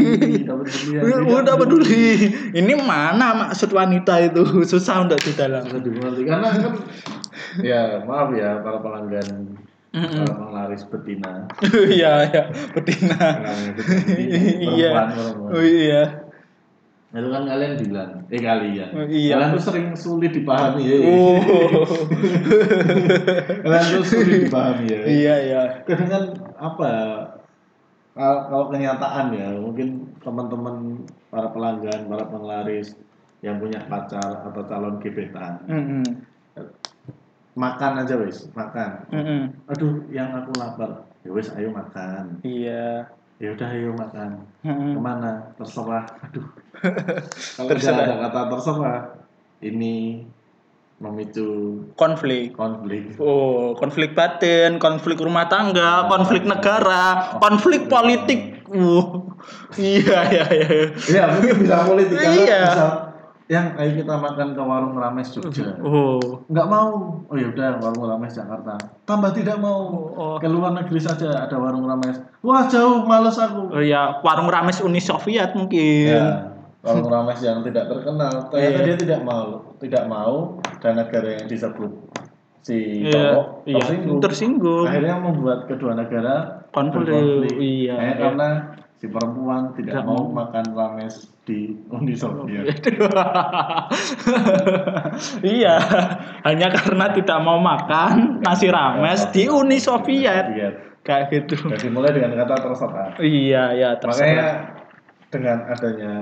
Tidak 0.45 0.57
peduli. 0.61 0.99
Tidak 0.99 1.31
Udah 1.31 1.55
peduli. 1.57 2.05
Ini 2.53 2.75
mana 2.85 3.49
maksud 3.49 3.71
wanita 3.73 4.19
itu? 4.21 4.43
Susah 4.71 5.07
untuk 5.07 5.23
didalami. 5.23 5.79
Karena 6.27 6.49
kan 6.53 6.75
ya 7.59 8.05
maaf 8.05 8.31
ya 8.33 8.63
para 8.63 8.79
pelanggan 8.79 9.59
Mm-mm. 9.91 10.23
para 10.23 10.33
penglaris 10.39 10.87
betina 10.87 11.51
Iya, 11.99 12.31
iya, 12.31 12.43
betina. 12.71 13.19
Betina, 13.75 14.71
Iya. 14.71 14.91
Oh 15.51 15.59
iya. 15.59 16.31
itu 17.11 17.27
kan 17.27 17.43
kalian 17.43 17.75
bilang 17.75 18.23
eh 18.31 18.39
kalian 18.39 18.91
Oh, 18.95 19.03
iya. 19.05 19.35
kalian 19.35 19.51
tuh 19.59 19.65
sering 19.67 19.87
sulit 19.99 20.31
dipahami 20.31 20.83
ya 20.87 20.97
Oh. 21.11 21.43
kalian 23.67 23.85
tuh 23.99 24.07
sulit 24.07 24.47
dipahami 24.47 24.87
ya 24.87 25.01
iya, 25.11 25.35
iya. 25.43 25.61
kadang 25.83 26.07
kan 26.07 26.25
apa 26.55 26.89
kalau 28.15 28.71
kenyataan 28.71 29.35
ya 29.35 29.49
mungkin 29.59 30.07
teman-teman 30.23 31.03
para 31.31 31.49
pelanggan 31.51 32.07
para 32.07 32.25
penglaris 32.27 32.95
yang 33.41 33.57
punya 33.59 33.81
pacar 33.89 34.45
atau 34.47 34.63
calon 34.69 35.01
gebetan 35.03 35.63
Mm-mm. 35.67 36.05
Makan 37.53 37.93
aja 37.99 38.15
wes 38.17 38.47
makan 38.53 39.05
Mm-mm. 39.11 39.43
aduh 39.67 40.07
yang 40.09 40.31
aku 40.33 40.55
lapar 40.55 41.05
ya 41.21 41.31
wes 41.31 41.51
ayo 41.53 41.71
makan 41.71 42.39
Iya. 42.41 43.11
ya 43.37 43.49
udah 43.51 43.69
ayo 43.69 43.91
makan 43.93 44.47
Mm-mm. 44.63 44.95
ke 44.95 45.01
mana 45.01 45.33
terserah 45.55 46.07
aduh 46.21 46.47
kalau 47.59 47.69
Terserah. 47.69 48.07
ada 48.07 48.17
kata 48.25 48.41
terserah 48.49 49.01
ini 49.61 50.25
memicu 50.97 51.81
Konflik. 51.97 52.53
konflik 52.53 53.17
Oh, 53.17 53.73
konflik 53.73 54.13
batin, 54.13 54.77
konflik 54.77 55.17
rumah 55.17 55.49
tangga, 55.49 56.05
konflik 56.07 56.45
negara, 56.45 57.37
konflik 57.41 57.89
politik. 57.89 58.61
Uh. 58.69 59.25
Iya, 59.81 60.19
iya, 60.29 60.45
iya. 60.53 60.69
ya 61.09 61.23
mungkin 61.33 61.65
bisa 61.65 61.89
politik 61.89 62.17
Iya. 62.21 62.61
bisa 62.63 62.87
yang 63.51 63.75
ayo 63.75 63.99
kita 63.99 64.15
makan 64.15 64.55
ke 64.55 64.63
warung 64.63 64.95
Rames 64.95 65.29
Jogja 65.29 65.75
Oh. 65.83 66.47
nggak 66.47 66.67
mau 66.67 67.19
oh 67.21 67.35
ya 67.35 67.51
udah 67.51 67.83
warung 67.83 68.07
Rames 68.07 68.31
Jakarta 68.31 68.79
tambah 69.03 69.35
tidak 69.35 69.59
mau 69.59 69.91
Oh. 70.15 70.37
ke 70.39 70.47
luar 70.47 70.71
negeri 70.73 71.03
saja 71.03 71.35
ada 71.41 71.57
warung 71.57 71.83
Rames 71.83 72.23
wah 72.41 72.65
jauh 72.65 73.03
males 73.03 73.35
aku 73.37 73.67
Oh 73.69 73.83
ya, 73.83 74.23
warung 74.23 74.47
Rames 74.47 74.79
Uni 74.79 74.99
Soviet 74.99 75.51
mungkin. 75.53 76.15
Ya, 76.15 76.55
warung 76.81 77.11
Rames 77.11 77.43
yang 77.43 77.61
tidak 77.61 77.91
terkenal 77.91 78.47
ternyata 78.47 78.71
Iya. 78.73 78.87
dia 78.87 78.97
tidak 78.97 79.21
mau, 79.21 79.75
tidak 79.77 80.05
mau 80.07 80.35
dan 80.79 80.93
negara 80.97 81.29
yang 81.35 81.45
disebut 81.45 81.91
si 82.63 82.77
Iya, 83.03 83.35
cowok 83.35 83.47
iya, 83.67 83.77
tersinggung. 83.81 84.19
tersinggung. 84.21 84.87
Akhirnya 84.87 85.17
membuat 85.19 85.67
kedua 85.67 85.93
negara 85.93 86.60
Konflik, 86.71 87.11
iya, 87.59 87.95
iya. 87.99 88.15
karena 88.15 88.49
si 88.95 89.11
perempuan 89.11 89.75
tidak 89.75 89.91
Tidak 89.97 90.05
mau 90.07 90.23
mau. 90.23 90.47
makan 90.47 90.65
rames 90.71 91.27
di 91.43 91.75
Uni 91.89 92.15
Soviet. 92.15 92.79
iya, 95.43 95.75
hanya 96.45 96.69
karena 96.71 97.07
tidak 97.11 97.39
mau 97.43 97.59
makan 97.59 98.39
nasi 98.41 98.69
rames 98.69 99.27
di 99.33 99.49
Uni 99.49 99.79
Soviet. 99.79 100.47
Kayak 101.01 101.25
gitu. 101.33 101.57
Jadi 101.67 101.89
mulai 101.89 102.13
dengan 102.13 102.37
kata 102.37 102.61
terserah. 102.61 103.17
Iya, 103.19 103.63
ya 103.73 103.89
Makanya 103.97 104.05
terserah. 104.05 104.55
dengan 105.33 105.59
adanya 105.67 106.13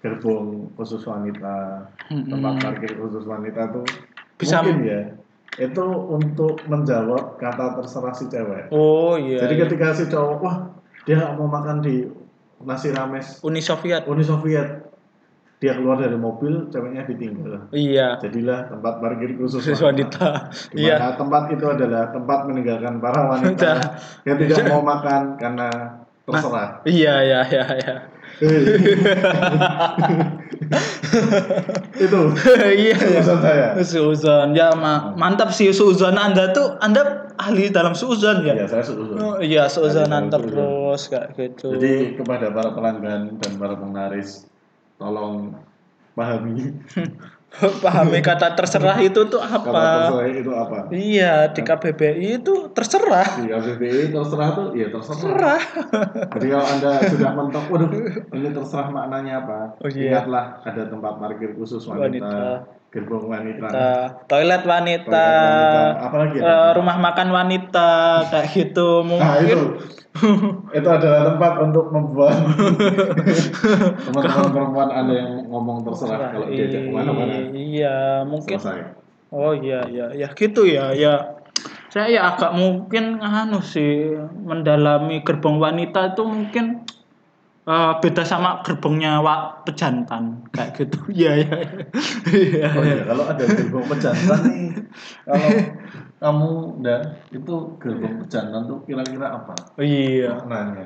gerbong 0.00 0.70
khusus 0.76 1.02
wanita, 1.02 1.88
tempat 2.08 2.52
parkir 2.60 2.94
khusus 2.94 3.24
wanita 3.24 3.72
tuh 3.72 3.84
Bisa- 4.36 4.60
mungkin 4.60 4.84
ya 4.84 5.00
itu 5.60 5.84
untuk 6.08 6.56
menjawab 6.64 7.36
kata 7.36 7.76
terserah 7.76 8.16
si 8.16 8.24
cewek. 8.32 8.72
Oh 8.72 9.20
iya. 9.20 9.44
Jadi 9.44 9.54
iya. 9.60 9.62
ketika 9.68 9.92
si 9.92 10.08
cowok 10.08 10.36
wah 10.40 10.56
dia 11.04 11.36
mau 11.36 11.48
makan 11.48 11.84
di 11.84 12.08
nasi 12.64 12.88
rames 12.92 13.40
Uni 13.44 13.60
Soviet. 13.60 14.08
Uni 14.08 14.24
Soviet, 14.24 14.88
dia 15.60 15.76
keluar 15.76 16.00
dari 16.00 16.16
mobil, 16.16 16.72
ceweknya 16.72 17.04
ditinggal. 17.04 17.68
Iya. 17.76 18.16
Jadilah 18.24 18.72
tempat 18.72 19.04
parkir 19.04 19.36
khusus 19.36 19.60
Khusus 19.60 19.84
wanita. 19.84 20.48
Di 20.72 20.88
Iya. 20.88 21.12
tempat 21.20 21.52
itu 21.52 21.66
adalah 21.68 22.08
tempat 22.08 22.48
meninggalkan 22.48 22.96
para 22.96 23.20
wanita 23.28 23.52
Wanita. 23.52 23.72
yang 24.24 24.36
tidak 24.40 24.64
mau 24.72 24.80
makan 24.80 25.36
karena 25.36 25.68
terserah. 26.24 26.80
Iya, 26.88 27.14
iya, 27.20 27.40
iya, 27.52 27.64
iya. 27.76 27.96
itu 31.98 32.20
Iya, 32.84 32.96
urusan 32.96 33.38
saya. 33.42 33.66
Suuzon. 33.82 34.54
Ya, 34.54 34.72
ma- 34.74 35.12
mantap 35.14 35.50
sih 35.54 35.70
suuzon 35.70 36.16
Anda 36.16 36.54
tuh. 36.54 36.76
Anda 36.80 37.30
ahli 37.40 37.72
dalam 37.72 37.96
suuzon 37.96 38.44
ya? 38.44 38.54
Iya, 38.54 38.66
saya 38.68 38.84
setuju. 38.84 39.12
Oh, 39.16 39.36
iya, 39.40 39.66
dalam 39.70 40.28
terus 40.30 41.08
kayak 41.08 41.34
gitu. 41.36 41.74
Jadi 41.76 42.20
kepada 42.20 42.52
para 42.52 42.70
pelanggan 42.74 43.40
dan 43.40 43.52
para 43.56 43.74
penglaris, 43.76 44.44
tolong 45.00 45.56
pahami 46.14 46.74
pahami 47.50 48.22
kata 48.22 48.54
terserah 48.54 48.94
itu 48.98 49.26
tuh 49.26 49.42
kata 49.42 49.58
apa? 49.60 49.82
terserah 50.06 50.26
itu 50.30 50.50
apa. 50.50 50.76
Iya, 50.88 51.50
di 51.50 51.60
KBBI 51.60 52.28
itu 52.38 52.54
terserah. 52.70 53.26
Di 53.36 53.50
KBBI 53.50 54.02
terserah 54.08 54.48
tuh, 54.52 54.66
ya 54.72 54.86
terserah. 54.88 55.18
Terserah. 55.18 55.60
Jadi 56.30 56.46
kalau 56.48 56.66
anda 56.68 56.90
sudah 57.04 57.30
mentok, 57.34 57.64
waduh, 57.68 57.90
ini 58.30 58.48
terserah 58.50 58.88
maknanya 58.88 59.42
apa? 59.42 59.58
Oh, 59.76 59.90
iya. 59.90 60.22
Ingatlah 60.22 60.44
ada 60.62 60.82
tempat 60.86 61.12
parkir 61.18 61.50
khusus 61.52 61.82
wanita, 61.84 62.22
Wanita. 62.22 62.38
gerbong 62.90 63.26
wanita, 63.26 63.66
Nah, 63.66 64.04
toilet 64.24 64.62
wanita, 64.62 65.10
toilet 65.10 65.42
wanita, 65.42 65.82
apalagi 66.00 66.36
ya? 66.38 66.70
rumah 66.72 66.96
makan 66.98 67.28
wanita 67.30 67.90
kayak 68.26 68.46
gitu 68.50 69.02
Nah 69.02 69.06
mungkin. 69.36 69.46
itu, 69.46 69.58
itu 70.78 70.88
adalah 70.90 71.20
tempat 71.34 71.52
untuk 71.62 71.86
membuat 71.94 72.34
teman-teman 74.06 74.50
perempuan 74.50 74.90
anda 74.90 75.14
yang 75.14 75.34
ngomong 75.46 75.86
terserah 75.86 76.34
kalau 76.34 76.50
diajak 76.50 76.82
ke 76.86 76.90
mana-mana. 76.90 77.34
Iya, 77.54 78.26
mungkin. 78.26 78.58
Selesai. 78.58 78.98
Oh 79.30 79.54
iya 79.54 79.86
iya 79.86 80.10
ya 80.10 80.28
gitu 80.34 80.66
ya 80.66 80.90
ya 80.90 81.38
saya 81.90 82.06
ya 82.10 82.20
agak 82.34 82.54
mungkin 82.54 83.22
anu 83.22 83.62
sih 83.62 84.14
mendalami 84.42 85.22
gerbong 85.22 85.62
wanita 85.62 86.14
itu 86.14 86.22
mungkin 86.26 86.82
eh, 87.66 87.92
beda 87.98 88.22
sama 88.26 88.62
gerbongnya 88.66 89.18
wa, 89.22 89.62
pejantan 89.66 90.46
kayak 90.54 90.70
gitu. 90.78 90.98
Iya 91.14 91.32
iya. 91.46 91.56
Iya. 92.30 92.68
Oh 92.74 92.82
iya, 92.86 93.02
kalau 93.06 93.24
ada 93.26 93.42
gerbong 93.42 93.86
pejantan 93.90 94.40
nih, 94.50 94.70
kalau 95.26 95.50
kamu 96.20 96.84
dan 96.84 97.16
itu 97.32 97.80
gerbong 97.80 98.20
pejantan 98.20 98.68
tuh 98.68 98.84
kira-kira 98.84 99.40
apa? 99.40 99.56
Iya. 99.80 100.36
Maknanya 100.44 100.84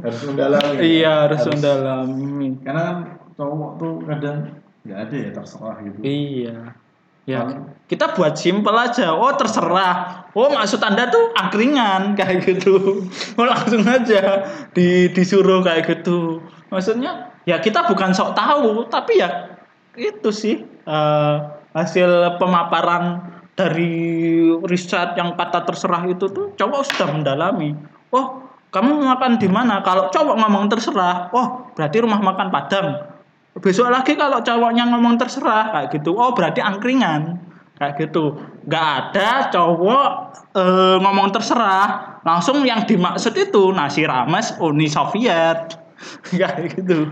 harus 0.00 0.20
mendalami. 0.24 0.76
Iya 0.80 1.12
harus 1.28 1.42
mendalami. 1.44 2.48
Karena 2.64 2.80
kan 2.88 2.96
cowok 3.36 3.70
tuh 3.76 3.92
kadang 4.08 4.38
nggak 4.88 4.98
ada 5.04 5.16
ya 5.20 5.30
terserah 5.36 5.76
gitu. 5.84 5.98
Iya. 6.00 6.56
Ya, 7.24 7.40
Paling- 7.40 7.88
kita 7.88 8.12
buat 8.16 8.36
simpel 8.36 8.76
aja. 8.76 9.16
Oh, 9.16 9.32
terserah. 9.32 10.28
Oh, 10.36 10.52
maksud 10.52 10.80
Anda 10.80 11.08
tuh 11.08 11.32
angkringan 11.32 12.16
kayak 12.16 12.44
gitu. 12.44 13.04
Oh, 13.40 13.48
langsung 13.48 13.84
aja 13.84 14.44
di 14.72 15.08
disuruh 15.12 15.64
kayak 15.64 15.88
gitu. 15.88 16.40
Maksudnya 16.68 17.32
ya 17.44 17.60
kita 17.60 17.84
bukan 17.88 18.12
sok 18.12 18.32
tahu, 18.36 18.88
tapi 18.88 19.20
ya 19.20 19.56
itu 19.96 20.28
sih 20.32 20.64
eh, 20.68 21.36
hasil 21.72 22.36
pemaparan 22.36 23.33
dari 23.54 24.50
riset 24.66 25.14
yang 25.14 25.38
kata 25.38 25.62
terserah 25.62 26.02
itu 26.10 26.26
tuh 26.30 26.54
cowok 26.58 26.82
sudah 26.90 27.08
mendalami. 27.14 27.74
Oh, 28.10 28.42
kamu 28.74 29.06
makan 29.06 29.38
di 29.38 29.46
mana? 29.46 29.82
Kalau 29.86 30.10
cowok 30.10 30.34
ngomong 30.42 30.66
terserah, 30.66 31.30
oh 31.30 31.70
berarti 31.78 31.96
rumah 32.02 32.18
makan 32.18 32.50
Padang. 32.50 32.88
Besok 33.62 33.86
lagi 33.86 34.18
kalau 34.18 34.42
cowoknya 34.42 34.90
ngomong 34.90 35.14
terserah 35.14 35.70
kayak 35.70 35.94
gitu. 35.94 36.18
Oh 36.18 36.34
berarti 36.34 36.58
angkringan. 36.58 37.38
Kayak 37.78 38.06
gitu. 38.06 38.34
Nggak 38.66 38.86
ada 38.90 39.30
cowok 39.54 40.10
eh, 40.58 40.96
ngomong 40.98 41.30
terserah. 41.30 42.18
Langsung 42.26 42.66
yang 42.66 42.82
dimaksud 42.82 43.34
itu 43.38 43.70
nasi 43.70 44.02
rames 44.02 44.58
Uni 44.58 44.90
Soviet 44.90 45.83
kayak 46.30 46.74
gitu 46.74 47.10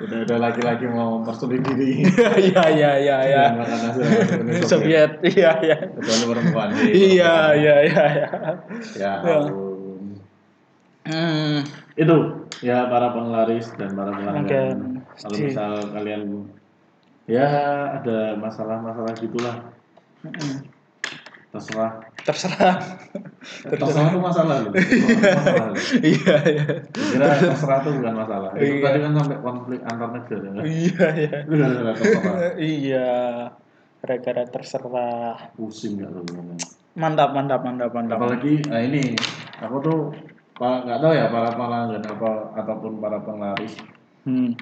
Udah 0.00 0.18
ada 0.28 0.36
laki-laki 0.38 0.86
mau 0.88 1.20
persulit 1.24 1.64
diri. 1.64 2.04
iya 2.52 2.64
iya 2.72 2.90
iya 3.00 3.16
iya 3.26 3.44
Soviet. 4.64 5.20
Iya 5.24 5.50
iya 5.64 5.76
Kecuali 5.92 6.24
perempuan. 6.30 6.68
iya 7.12 7.52
iya 7.56 7.76
iya 7.84 8.04
iya 8.12 8.28
Ya 8.96 9.12
hmm, 11.06 11.58
Itu 11.96 12.16
ya 12.60 12.88
para 12.90 13.12
penglaris 13.12 13.72
dan 13.76 13.94
para 13.96 14.12
pelanggan. 14.14 15.04
Oke. 15.06 15.22
Kalau 15.22 15.36
misal 15.40 15.72
kalian 15.96 16.22
ya 17.26 17.48
ada 17.98 18.38
masalah-masalah 18.38 19.12
gitulah 19.18 19.56
terserah. 21.50 21.92
Terserah. 22.20 22.74
Terserah 23.64 24.06
itu 24.10 24.20
masalah 24.20 24.56
loh. 24.66 24.72
Iya 26.02 26.36
iya. 26.44 26.64
Kira 26.90 27.26
terserah 27.38 27.78
itu 27.80 27.90
bukan 27.96 28.14
masalah. 28.18 28.50
Itu 28.58 28.64
Iya. 28.66 28.82
tadi 28.84 28.98
kan 29.00 29.12
sampai 29.14 29.36
konflik 29.40 29.80
antar 29.86 30.08
negara. 30.12 30.60
Iya 30.66 31.06
iya. 31.16 31.38
Iya. 32.56 33.08
Gara-gara 34.02 34.42
terserah. 34.46 35.36
Pusing 35.56 36.02
gak 36.02 36.10
ngomong. 36.12 36.58
mantap 36.96 37.36
mantap 37.36 37.60
mantap 37.60 37.92
mantap. 37.92 38.16
Apalagi 38.16 38.64
nah 38.72 38.80
ini 38.80 39.12
aku 39.60 39.76
tuh 39.84 39.98
nggak 40.56 40.96
tahu 40.96 41.12
ya 41.12 41.28
para 41.28 41.52
pelanggan 41.52 42.00
apa 42.00 42.30
ataupun 42.56 42.92
para 42.98 43.20
penglaris. 43.20 43.76
Hmm. 44.24 44.56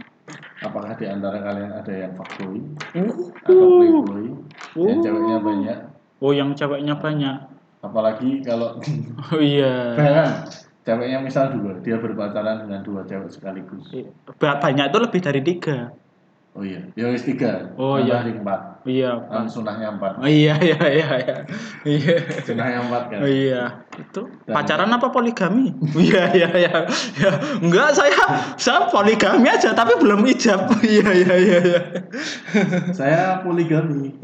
apakah 0.61 0.97
di 0.97 1.05
antara 1.05 1.37
kalian 1.41 1.73
ada 1.73 1.93
yang 1.93 2.13
fuckboy 2.17 2.57
Uh. 2.97 3.29
atau 3.45 3.69
playboy? 3.77 4.25
Yang 4.73 4.97
Uh. 4.99 5.03
ceweknya 5.05 5.37
banyak 5.39 5.79
oh 6.25 6.33
yang 6.33 6.57
ceweknya 6.57 6.97
banyak. 6.97 7.37
Apalagi 7.85 8.41
kalau 8.41 8.81
oh 9.29 9.41
iya. 9.45 9.93
Bayangkan 9.93 10.49
ceweknya 10.89 11.19
misal 11.21 11.53
dua 11.53 11.77
dia 11.85 12.01
berpacaran 12.01 12.65
dengan 12.65 12.81
dua 12.81 13.05
cewek 13.05 13.29
sekaligus. 13.29 13.93
Ba- 14.41 14.57
banyak 14.57 14.89
itu 14.89 14.99
lebih 15.05 15.21
dari 15.21 15.41
tiga. 15.45 15.93
Oh 16.55 16.63
iya. 16.65 16.81
Ya 16.97 17.11
wis 17.13 17.27
tiga. 17.27 17.75
Oh, 17.75 17.99
iya. 17.99 18.23
empat 18.25 18.75
iya 18.87 19.17
kan 19.27 19.49
sunahnya 19.51 19.97
empat. 19.99 20.23
Oh, 20.23 20.29
iya 20.29 20.55
iya 20.71 20.81
iya 20.87 21.09
iya. 21.19 21.37
Iya. 21.83 22.17
Sunahnya 22.47 22.79
empat 22.87 23.03
kan? 23.11 23.19
Oh 23.21 23.29
iya, 23.29 23.63
itu 23.99 24.21
Dan- 24.47 24.55
pacaran 24.55 24.93
apa 24.93 25.09
poligami? 25.11 25.75
iya 26.09 26.31
iya 26.31 26.51
iya. 26.55 26.75
Ya, 27.19 27.33
enggak 27.59 27.97
saya 27.99 28.23
saya 28.55 28.87
poligami 28.87 29.51
aja 29.51 29.75
tapi 29.75 29.99
belum 29.99 30.23
ijab. 30.31 30.71
Iya 30.81 31.11
iya 31.11 31.35
iya 31.37 31.59
iya. 31.65 31.83
saya 32.95 33.43
poligami 33.43 34.15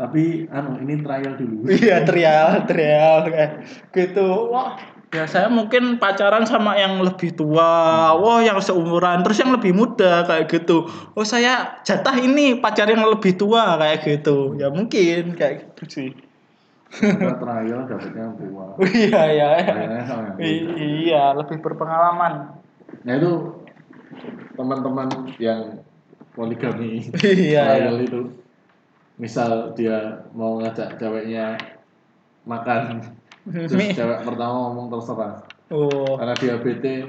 tapi 0.00 0.48
anu 0.48 0.80
ini 0.80 1.04
trial 1.04 1.36
dulu 1.36 1.68
Iya 1.84 2.08
trial 2.08 2.64
trial 2.64 3.28
kayak 3.28 3.50
gitu. 3.92 4.48
Wah, 4.48 4.80
ya 5.12 5.28
saya 5.28 5.52
mungkin 5.52 6.00
pacaran 6.00 6.48
sama 6.48 6.80
yang 6.80 7.04
lebih 7.04 7.36
tua, 7.36 8.16
wah 8.16 8.40
yang 8.40 8.56
seumuran, 8.64 9.20
terus 9.20 9.44
yang 9.44 9.52
lebih 9.52 9.76
muda 9.76 10.24
kayak 10.24 10.48
gitu. 10.48 10.88
Oh 11.12 11.26
saya 11.28 11.84
jatah 11.84 12.16
ini 12.16 12.56
pacar 12.56 12.88
yang 12.88 13.04
lebih 13.04 13.36
tua 13.36 13.76
kayak 13.76 14.00
gitu. 14.08 14.56
Ya 14.56 14.72
mungkin 14.72 15.36
kayak 15.36 15.76
gitu 15.76 15.84
sih. 15.84 16.10
Kita 16.90 17.36
trial 17.36 17.86
dapetnya 17.86 18.22
yang 18.26 18.34
tua 18.34 18.66
iya 19.06 19.22
iya. 19.30 19.48
iya. 19.62 20.00
Iya 20.42 21.24
lebih 21.38 21.62
berpengalaman. 21.62 22.58
nah 23.06 23.14
itu 23.14 23.62
teman-teman 24.58 25.06
yang 25.38 25.86
poligami 26.34 27.06
Iya, 27.22 27.78
trial 27.78 27.96
itu 28.02 28.39
misal 29.20 29.50
dia 29.72 29.98
mau 30.32 30.56
ngajak 30.56 30.96
ceweknya 30.96 31.60
makan 32.42 33.04
terus 33.44 33.92
cewek 33.92 34.24
pertama 34.24 34.56
ngomong 34.66 34.88
terserah 34.90 35.44
Oh. 35.70 36.18
karena 36.18 36.34
dia 36.34 36.58
bete 36.58 37.06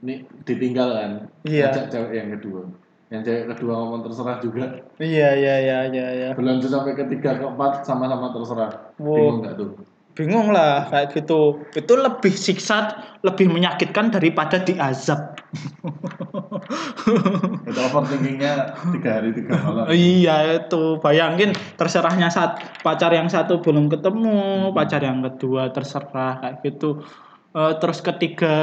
nih 0.00 0.18
ditinggal 0.42 0.88
kan 0.90 1.10
Iya. 1.44 1.68
ngajak 1.68 1.86
cewek 1.86 2.12
yang 2.12 2.28
kedua 2.34 2.62
yang 3.06 3.22
cewek 3.22 3.44
kedua 3.50 3.72
ngomong 3.76 4.00
terserah 4.02 4.40
juga 4.40 4.64
Iya 4.98 5.28
iya 5.36 5.54
iya 5.60 5.78
iya 5.86 6.06
iya. 6.10 6.28
berlanjut 6.32 6.66
sampai 6.66 6.96
ketiga 6.96 7.36
keempat 7.36 7.84
sama-sama 7.84 8.32
terserah 8.32 8.72
Wow. 8.98 9.14
bingung 9.14 9.38
nggak 9.44 9.54
tuh 9.54 9.70
Bingung 10.14 10.52
lah 10.52 10.90
kayak 10.90 11.16
gitu. 11.16 11.62
Itu 11.72 11.96
lebih 11.96 12.34
siksa, 12.34 12.98
lebih 13.22 13.48
menyakitkan 13.48 14.10
daripada 14.10 14.60
diazab. 14.60 15.38
itu 17.66 17.80
overthinkingnya 17.80 18.70
tiga 18.94 19.10
hari 19.18 19.34
tiga 19.34 19.58
malam 19.66 19.90
iya 19.90 20.62
itu 20.62 21.02
bayangin 21.02 21.50
terserahnya 21.74 22.30
saat 22.30 22.62
pacar 22.86 23.10
yang 23.10 23.26
satu 23.26 23.58
belum 23.58 23.90
ketemu, 23.90 24.70
pacar 24.70 25.02
yang 25.02 25.26
kedua 25.26 25.74
terserah 25.74 26.38
kayak 26.38 26.62
gitu. 26.62 27.02
Eh, 27.50 27.72
terus 27.82 27.98
ketiga 27.98 28.54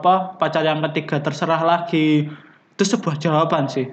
apa 0.00 0.40
pacar 0.40 0.64
yang 0.64 0.80
ketiga 0.88 1.20
terserah 1.20 1.60
lagi. 1.60 2.32
Itu 2.72 2.84
sebuah 2.88 3.20
jawaban 3.20 3.68
sih. 3.68 3.92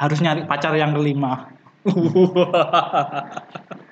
Harus 0.00 0.24
nyari 0.24 0.48
pacar 0.48 0.72
yang 0.72 0.96
kelima. 0.96 1.52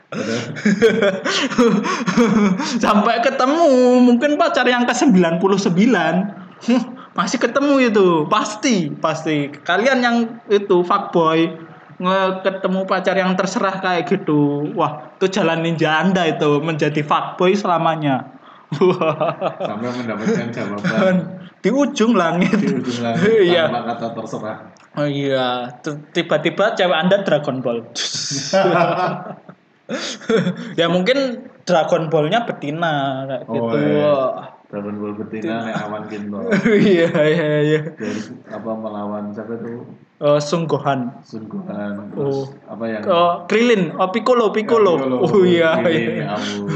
Sampai 2.80 3.20
ketemu 3.20 3.64
mungkin 4.00 4.40
pacar 4.40 4.64
yang 4.64 4.88
ke-99. 4.88 5.76
Masih 7.12 7.38
ketemu 7.40 7.74
itu. 7.92 8.24
Pasti 8.30 8.88
pasti. 8.96 9.52
Kalian 9.52 9.98
yang 10.00 10.16
itu 10.48 10.80
fuckboy 10.80 11.68
ketemu 12.46 12.86
pacar 12.86 13.18
yang 13.18 13.34
terserah 13.34 13.82
kayak 13.82 14.06
gitu. 14.09 14.70
Wah 14.78 15.12
itu 15.18 15.26
jalan 15.28 15.61
ninja 15.66 15.98
anda 16.00 16.24
itu 16.24 16.62
menjadi 16.62 17.02
fuckboy 17.04 17.52
selamanya. 17.52 18.32
Sampai 19.61 19.92
mendapatkan 19.92 20.48
jawaban. 20.52 21.14
Di 21.59 21.74
ujung 21.74 22.14
langit. 22.14 22.54
Di 22.54 22.70
ujung 22.70 23.00
langit 23.02 23.24
Iya. 23.50 23.66
kata 23.66 24.14
terserah. 24.14 24.59
Oh 24.98 25.06
iya 25.06 25.78
tiba-tiba 26.11 26.74
cewek 26.74 26.96
anda 26.96 27.22
Dragon 27.22 27.62
Ball 27.62 27.86
ya 30.76 30.86
mungkin 30.89 31.49
Dragon 31.64 32.12
Ballnya 32.12 32.45
betina 32.45 33.24
kayak 33.24 33.43
Oh, 33.49 33.72
gitu. 33.72 33.76
iya. 33.80 34.16
Dragon 34.68 34.95
Ball 35.01 35.12
betina 35.16 35.55
nek 35.64 35.76
awan 35.80 36.03
kinto 36.12 36.41
iya 36.68 37.09
iya 37.09 37.47
iya. 37.64 37.80
Dari 37.97 38.20
apa 38.53 38.70
melawan 38.72 39.32
siapa 39.32 39.57
itu? 39.57 39.89
Oh, 40.18 40.36
sungguhan 40.43 41.14
Sun 41.22 41.47
Gohan 41.47 42.11
terus 42.11 42.51
Oh. 42.51 42.68
apa 42.68 42.84
yang 42.84 43.03
oh 43.07 43.32
Krillin. 43.47 43.95
Oh 43.97 44.11
Piccolo 44.11 44.51
Piccolo, 44.51 44.99
Piccolo. 44.99 45.24
oh 45.24 45.41
iya 45.47 45.78
iya. 45.89 46.34
ampun. 46.34 46.68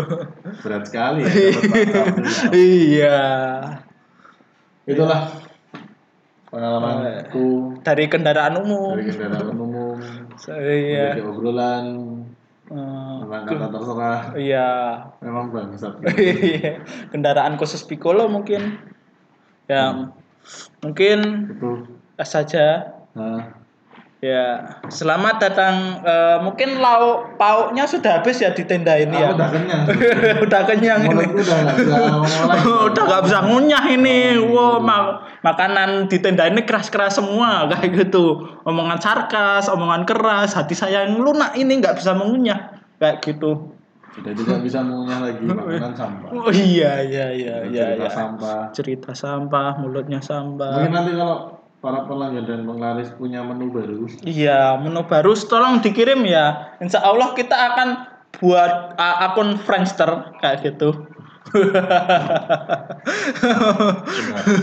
berat 0.62 0.86
sekali 0.88 1.20
ya 1.26 1.32
ya. 1.34 2.04
iya. 2.54 3.20
Itulah 4.86 5.26
pengalamanku. 6.48 7.76
Dari 7.82 8.04
kendaraan 8.06 8.62
umum. 8.62 8.94
Dari 8.94 9.10
kendaraan 9.10 9.58
umum. 9.58 9.96
Iya 10.54 11.18
dari 11.18 11.22
obrolan 11.26 11.84
Kata 12.64 13.66
terserah. 13.68 14.20
iya. 14.40 14.68
Memang 15.20 15.52
bangsat. 15.52 16.00
Iya. 16.16 16.80
kendaraan 17.12 17.60
khusus 17.60 17.84
Piccolo 17.84 18.28
mungkin. 18.28 18.80
Ya 19.68 20.12
mungkin 20.84 21.48
itu 21.56 21.88
saja. 22.20 22.96
Nah 23.16 23.63
Ya, 24.24 24.80
selamat 24.88 25.36
datang. 25.36 26.00
eh, 26.00 26.38
mungkin 26.40 26.80
lauk 26.80 27.36
pauknya 27.36 27.84
sudah 27.84 28.24
habis 28.24 28.40
ya 28.40 28.56
di 28.56 28.64
tenda 28.64 28.96
ini 28.96 29.12
ya. 29.12 29.36
Udah 29.36 29.52
kenyang. 29.52 29.84
udah 30.48 30.60
kenyang 30.64 31.00
ini. 31.12 31.24
Udah 32.88 33.02
nggak 33.04 33.22
bisa 33.28 33.38
ngunyah 33.44 33.84
ini. 33.92 34.40
Wow, 34.40 34.80
ma- 34.80 35.28
makanan 35.44 36.08
di 36.08 36.24
tenda 36.24 36.48
ini 36.48 36.64
keras-keras 36.64 37.20
semua 37.20 37.64
kayak 37.76 37.92
gitu. 38.00 38.48
Omongan 38.64 38.96
sarkas, 38.96 39.68
omongan 39.68 40.08
keras, 40.08 40.56
hati 40.56 40.72
saya 40.72 41.04
yang 41.04 41.20
lunak 41.20 41.52
ini 41.60 41.84
nggak 41.84 42.00
bisa 42.00 42.16
mengunyah 42.16 42.80
kayak 42.96 43.20
gitu. 43.20 43.76
Sudah 44.16 44.32
tidak 44.32 44.64
bisa 44.64 44.80
mengunyah 44.80 45.20
lagi 45.20 45.44
makanan 45.44 45.92
sampah. 45.92 46.28
Oh 46.32 46.48
iya 46.48 47.04
iya 47.04 47.28
iya 47.28 47.56
iya. 47.68 47.84
Cerita 47.92 48.08
iya. 48.08 48.08
sampah. 48.08 48.60
Cerita 48.72 49.10
sampah, 49.12 49.70
mulutnya 49.84 50.24
sampah. 50.24 50.80
Mungkin 50.80 50.92
nanti 50.96 51.12
kalau 51.12 51.63
para 51.84 52.08
pelanggan 52.08 52.48
dan 52.48 52.64
penglaris 52.64 53.12
punya 53.20 53.44
menu 53.44 53.68
baru, 53.68 54.08
Iya, 54.24 54.80
menu 54.80 55.04
baru 55.04 55.36
tolong 55.36 55.84
dikirim 55.84 56.24
ya. 56.24 56.72
Insya 56.80 57.04
Allah 57.04 57.36
kita 57.36 57.52
akan 57.52 57.88
buat 58.40 58.96
uh, 58.96 59.16
akun 59.28 59.60
Friendster 59.60 60.32
kayak 60.40 60.64
gitu. 60.64 60.96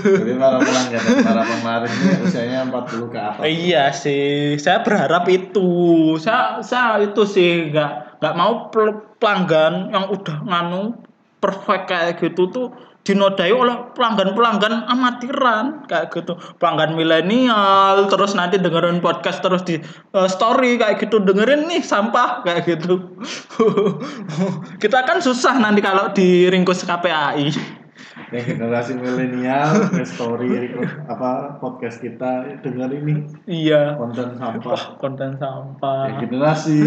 jadi 0.02 0.34
para 0.34 0.58
pelanggan 0.60 1.02
dan 1.06 1.18
para 1.22 1.42
penglaris 1.46 1.94
ini 1.94 2.14
usianya 2.26 2.60
40 2.74 3.14
ke 3.14 3.20
atas. 3.22 3.44
iya 3.46 3.94
sih, 3.94 4.58
saya 4.58 4.82
berharap 4.82 5.30
itu. 5.30 5.70
Saya 6.18 6.66
saya 6.66 7.06
itu 7.06 7.22
sih 7.30 7.70
nggak 7.70 8.18
nggak 8.18 8.34
mau 8.34 8.74
pel- 8.74 9.14
pelanggan 9.22 9.94
yang 9.94 10.10
udah 10.10 10.38
nganu 10.42 10.98
perfect 11.38 11.86
kayak 11.90 12.18
gitu 12.18 12.50
tuh 12.50 12.68
dinodai 13.02 13.50
oleh 13.50 13.74
pelanggan-pelanggan 13.98 14.86
amatiran 14.86 15.90
kayak 15.90 16.14
gitu. 16.14 16.38
Pelanggan 16.62 16.94
milenial 16.94 18.06
terus 18.08 18.38
nanti 18.38 18.62
dengerin 18.62 19.02
podcast 19.02 19.42
terus 19.42 19.66
di 19.66 19.82
eh, 19.82 20.30
story 20.30 20.78
kayak 20.78 21.02
gitu. 21.02 21.18
Dengerin 21.18 21.66
nih 21.66 21.82
sampah 21.82 22.46
kayak 22.46 22.70
gitu. 22.70 23.02
Kita 24.84 25.02
kan 25.06 25.18
susah 25.22 25.58
nanti 25.58 25.82
kalau 25.82 26.14
diringkus 26.14 26.86
KPAI 26.86 27.80
Yang 28.32 28.56
generasi 28.56 28.96
milenial, 28.96 29.92
story 30.16 30.72
apa 31.12 31.60
podcast 31.60 32.00
kita 32.00 32.64
dengar 32.64 32.88
ini. 32.96 33.28
Iya. 33.44 34.00
Konten 34.00 34.40
sampah. 34.40 34.72
wah 34.72 34.84
konten 35.04 35.36
sampah. 35.36 36.08
Yang 36.08 36.18
generasi 36.32 36.78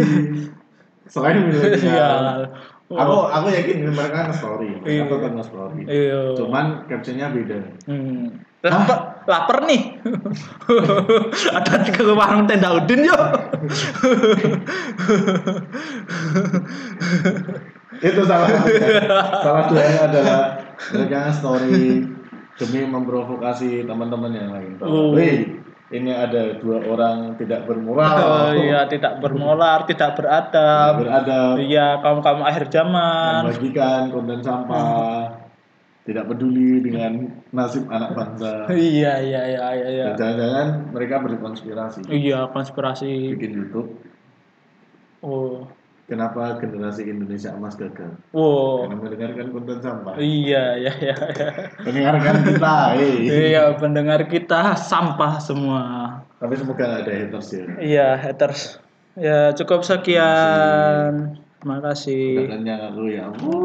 selain 1.13 1.45
milenial. 1.45 2.49
Iya 2.85 3.01
Aku 3.01 3.17
aku 3.27 3.47
yakin 3.49 3.77
mereka 3.89 4.29
nge-story, 4.29 4.69
Iya. 4.85 5.03
mereka 5.03 5.17
tetap 5.17 5.33
nge-story. 5.35 5.81
iya 5.89 6.21
Cuman 6.37 6.65
captionnya 6.85 7.33
beda. 7.33 7.59
Hmm. 7.89 8.45
Lapar 9.25 9.65
nih. 9.65 10.01
Ada 11.57 11.85
ke 11.85 12.05
warung 12.13 12.45
tenda 12.45 12.77
Udin 12.77 13.05
yuk. 13.05 13.17
itu 18.05 18.21
salah 18.27 18.49
satunya. 18.51 19.01
salah 19.41 19.65
duanya 19.69 19.99
adalah 20.05 20.41
mereka 20.93 21.33
story 21.33 22.05
demi 22.55 22.81
memprovokasi 22.85 23.85
teman-teman 23.85 24.33
yang 24.33 24.51
lain. 24.53 24.73
Oh. 24.81 25.15
Wih, 25.17 25.64
ini 25.91 26.09
ada 26.09 26.57
dua 26.57 26.81
orang 26.81 27.37
tidak 27.37 27.65
bermoral, 27.65 28.17
Oh, 28.49 28.53
iya, 28.55 28.89
tidak 28.89 29.21
bermolar, 29.21 29.85
tidak 29.85 30.17
beradab. 30.17 30.93
beradab, 30.99 31.55
Iya, 31.59 32.01
kaum-kaum 32.01 32.41
akhir 32.41 32.69
zaman. 32.69 33.45
membagikan 33.45 34.09
konten 34.09 34.41
sampah, 34.41 35.45
tidak 36.03 36.25
peduli 36.27 36.81
dengan 36.81 37.13
nasib 37.51 37.85
anak 37.89 38.13
bangsa. 38.13 38.65
Iya, 38.73 39.21
iya, 39.21 39.41
iya, 39.47 39.67
iya, 39.71 39.89
iya. 39.91 40.07
Jangan-jangan 40.15 40.69
mereka 40.91 41.21
berkonspirasi 41.21 42.01
Iya, 42.09 42.49
konspirasi. 42.49 43.37
bikin 43.37 43.53
YouTube. 43.55 43.89
Oh. 45.21 45.69
Kenapa 46.05 46.61
generasi 46.61 47.09
Indonesia 47.09 47.49
emas 47.57 47.81
gagal? 47.81 48.13
Wow. 48.37 48.85
Karena 48.85 48.97
mendengarkan 49.01 49.47
konten 49.57 49.79
sampah. 49.81 50.15
Iya, 50.21 50.77
iya, 50.77 50.93
iya. 51.01 51.17
iya. 51.81 52.13
Kita, 52.45 52.77
hei. 52.93 53.15
Iya, 53.25 53.73
pendengar 53.81 54.21
kita 54.29 54.77
sampah 54.77 55.41
semua. 55.41 55.83
Tapi 56.37 56.61
semoga 56.61 57.01
ada 57.01 57.09
haters 57.09 57.49
ya. 57.57 57.65
Iya, 57.81 58.09
haters. 58.21 58.85
Ya, 59.17 59.57
cukup 59.57 59.81
sekian. 59.81 61.41
Terima 61.65 61.81
kasih. 61.81 62.53
Udah 62.53 62.93
aku 62.93 63.03
ya. 63.09 63.23
ampun. 63.33 63.63